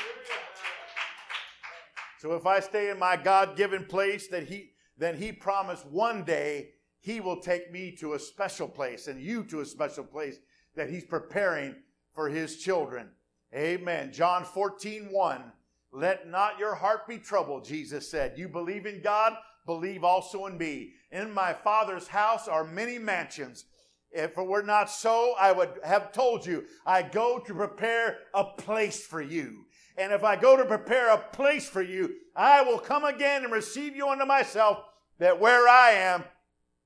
So 2.20 2.34
if 2.36 2.46
I 2.46 2.60
stay 2.62 2.90
in 2.90 3.00
my 3.00 3.18
God 3.18 3.58
given 3.58 3.86
place 3.86 4.28
that 4.30 4.44
He 4.44 4.72
then 4.98 5.18
He 5.18 5.32
promised 5.32 5.86
one 5.86 6.24
day 6.24 6.70
he 7.04 7.20
will 7.20 7.42
take 7.42 7.70
me 7.70 7.92
to 8.00 8.14
a 8.14 8.20
special 8.20 8.68
place 8.68 9.08
and 9.08 9.22
you 9.22 9.44
to 9.46 9.60
a 9.60 9.66
special 9.66 10.06
place 10.06 10.38
that 10.78 10.90
He's 10.90 11.04
preparing 11.04 11.76
for 12.14 12.30
His 12.30 12.60
children. 12.60 13.10
Amen. 13.54 14.14
John 14.14 14.46
14, 14.46 15.10
1. 15.12 15.44
Let 15.92 16.30
not 16.30 16.58
your 16.58 16.76
heart 16.76 17.06
be 17.06 17.18
troubled, 17.18 17.66
Jesus 17.66 18.10
said. 18.10 18.38
You 18.38 18.48
believe 18.48 18.86
in 18.86 19.02
God, 19.02 19.34
believe 19.66 20.06
also 20.06 20.46
in 20.46 20.58
me. 20.58 20.94
In 21.12 21.30
my 21.30 21.52
Father's 21.52 22.08
house 22.08 22.48
are 22.48 22.64
many 22.64 22.98
mansions. 22.98 23.66
If 24.10 24.38
it 24.38 24.48
were 24.48 24.64
not 24.64 24.90
so, 24.90 25.36
I 25.38 25.52
would 25.52 25.82
have 25.84 26.14
told 26.14 26.46
you, 26.46 26.64
I 26.86 27.02
go 27.02 27.38
to 27.38 27.54
prepare 27.54 28.20
a 28.34 28.46
place 28.46 29.06
for 29.06 29.22
you. 29.22 29.66
And 29.98 30.14
if 30.14 30.24
I 30.24 30.38
go 30.38 30.56
to 30.56 30.64
prepare 30.64 31.10
a 31.10 31.18
place 31.18 31.68
for 31.68 31.82
you, 31.82 32.16
I 32.34 32.62
will 32.62 32.80
come 32.80 33.04
again 33.04 33.44
and 33.44 33.52
receive 33.52 33.94
you 33.94 34.08
unto 34.08 34.26
myself, 34.26 34.78
that 35.20 35.42
where 35.42 35.68
I 35.68 35.92
am, 35.92 36.24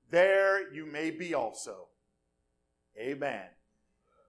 there 0.10 0.74
you 0.74 0.86
may 0.86 1.12
be 1.12 1.34
also. 1.34 1.88
Amen. 2.98 3.44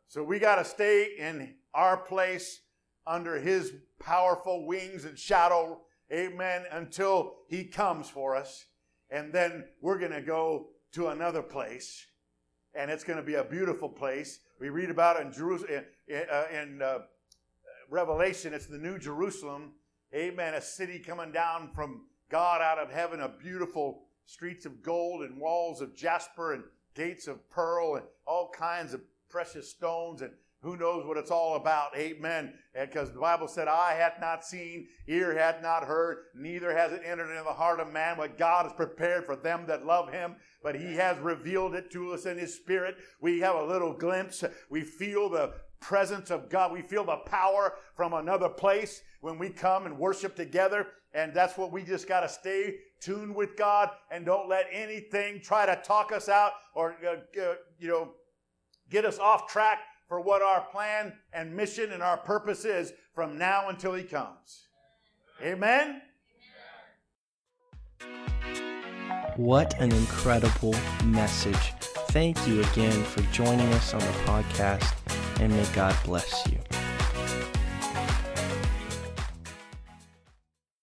So 0.09 0.23
we 0.23 0.38
got 0.38 0.57
to 0.57 0.64
stay 0.64 1.17
in 1.19 1.55
our 1.75 1.97
place 1.97 2.61
under 3.07 3.38
his 3.38 3.73
powerful 3.99 4.67
wings 4.67 5.05
and 5.05 5.19
shadow. 5.19 5.83
Amen. 6.12 6.64
Until 6.71 7.37
he 7.49 7.64
comes 7.64 8.09
for 8.09 8.35
us. 8.35 8.67
And 9.11 9.33
then 9.33 9.64
we're 9.81 9.99
going 9.99 10.12
to 10.12 10.21
go 10.21 10.69
to 10.93 11.09
another 11.09 11.43
place. 11.43 12.07
And 12.75 12.91
it's 12.91 13.05
going 13.05 13.19
to 13.19 13.25
be 13.25 13.35
a 13.35 13.45
beautiful 13.45 13.88
place. 13.88 14.41
We 14.61 14.69
read 14.69 14.91
about 14.91 15.17
it 15.17 15.27
in 15.27 15.33
Jerusalem, 15.33 15.85
in, 16.09 16.23
uh, 16.31 16.45
in 16.53 16.83
uh, 16.83 16.99
Revelation. 17.91 18.53
It's 18.53 18.67
the 18.67 18.79
New 18.79 18.99
Jerusalem. 18.99 19.73
Amen. 20.14 20.55
A 20.55 20.61
city 20.61 20.99
coming 20.99 21.33
down 21.33 21.71
from 21.75 22.07
God 22.31 22.61
out 22.61 22.79
of 22.79 22.91
heaven, 22.91 23.21
a 23.21 23.29
beautiful 23.29 24.08
streets 24.29 24.67
of 24.67 24.83
gold 24.83 25.23
and 25.23 25.41
walls 25.41 25.81
of 25.81 25.97
jasper 25.97 26.53
and 26.53 26.62
gates 26.95 27.27
of 27.27 27.49
pearl 27.49 27.97
and 27.97 28.05
all 28.27 28.51
kinds 28.51 28.93
of 28.93 29.01
precious 29.31 29.71
stones 29.71 30.21
and 30.21 30.33
who 30.61 30.77
knows 30.77 31.07
what 31.07 31.17
it's 31.17 31.31
all 31.31 31.57
about. 31.57 31.97
Amen. 31.97 32.53
Because 32.79 33.12
the 33.12 33.21
Bible 33.21 33.49
said, 33.49 33.69
Eye 33.69 33.95
hath 33.97 34.21
not 34.21 34.45
seen, 34.45 34.88
ear 35.07 35.38
hath 35.38 35.62
not 35.62 35.85
heard, 35.85 36.25
neither 36.35 36.77
has 36.77 36.93
it 36.93 37.03
entered 37.07 37.31
into 37.31 37.45
the 37.45 37.53
heart 37.53 37.81
of 37.81 37.93
man 37.93 38.19
what 38.19 38.37
God 38.37 38.64
has 38.64 38.73
prepared 38.73 39.25
for 39.25 39.37
them 39.37 39.64
that 39.67 39.87
love 39.87 40.12
him. 40.12 40.37
But 40.62 40.75
he 40.75 40.97
has 40.97 41.17
revealed 41.19 41.75
it 41.75 41.91
to 41.93 42.12
us 42.12 42.27
in 42.27 42.37
his 42.37 42.55
spirit. 42.55 42.97
We 43.21 43.38
have 43.41 43.55
a 43.55 43.64
little 43.64 43.95
glimpse. 43.95 44.45
We 44.69 44.83
feel 44.83 45.31
the 45.31 45.55
presence 45.81 46.31
of 46.31 46.51
God. 46.51 46.73
We 46.73 46.83
feel 46.83 47.05
the 47.05 47.19
power 47.25 47.75
from 47.97 48.12
another 48.12 48.49
place 48.49 49.01
when 49.21 49.38
we 49.38 49.51
come 49.51 49.87
and 49.87 49.97
worship 49.97 50.35
together. 50.35 50.88
And 51.14 51.33
that's 51.33 51.57
what 51.57 51.73
we 51.73 51.85
just 51.85 52.09
got 52.09 52.21
to 52.21 52.29
stay 52.29 52.75
tuned 53.00 53.34
with 53.34 53.56
God 53.56 53.90
and 54.11 54.24
don't 54.24 54.48
let 54.48 54.66
anything 54.72 55.40
try 55.40 55.66
to 55.66 55.76
talk 55.82 56.12
us 56.12 56.28
out 56.28 56.52
or, 56.74 56.96
uh, 57.06 57.40
uh, 57.40 57.54
you 57.78 57.88
know, 57.88 58.12
get 58.90 59.04
us 59.04 59.18
off 59.18 59.48
track 59.48 59.78
for 60.08 60.20
what 60.20 60.42
our 60.42 60.62
plan 60.72 61.12
and 61.32 61.54
mission 61.54 61.92
and 61.92 62.02
our 62.02 62.16
purpose 62.16 62.64
is 62.64 62.92
from 63.14 63.38
now 63.38 63.68
until 63.68 63.94
He 63.94 64.04
comes. 64.04 64.68
Amen? 65.42 66.02
What 69.37 69.78
an 69.80 69.92
incredible 69.92 70.74
message. 71.04 71.72
Thank 72.08 72.46
you 72.48 72.61
again 72.62 73.04
for 73.04 73.20
joining 73.32 73.72
us 73.74 73.94
on 73.94 74.00
the 74.00 74.06
podcast, 74.24 74.92
and 75.40 75.52
may 75.52 75.66
God 75.74 75.96
bless 76.04 76.46
you. 76.48 76.58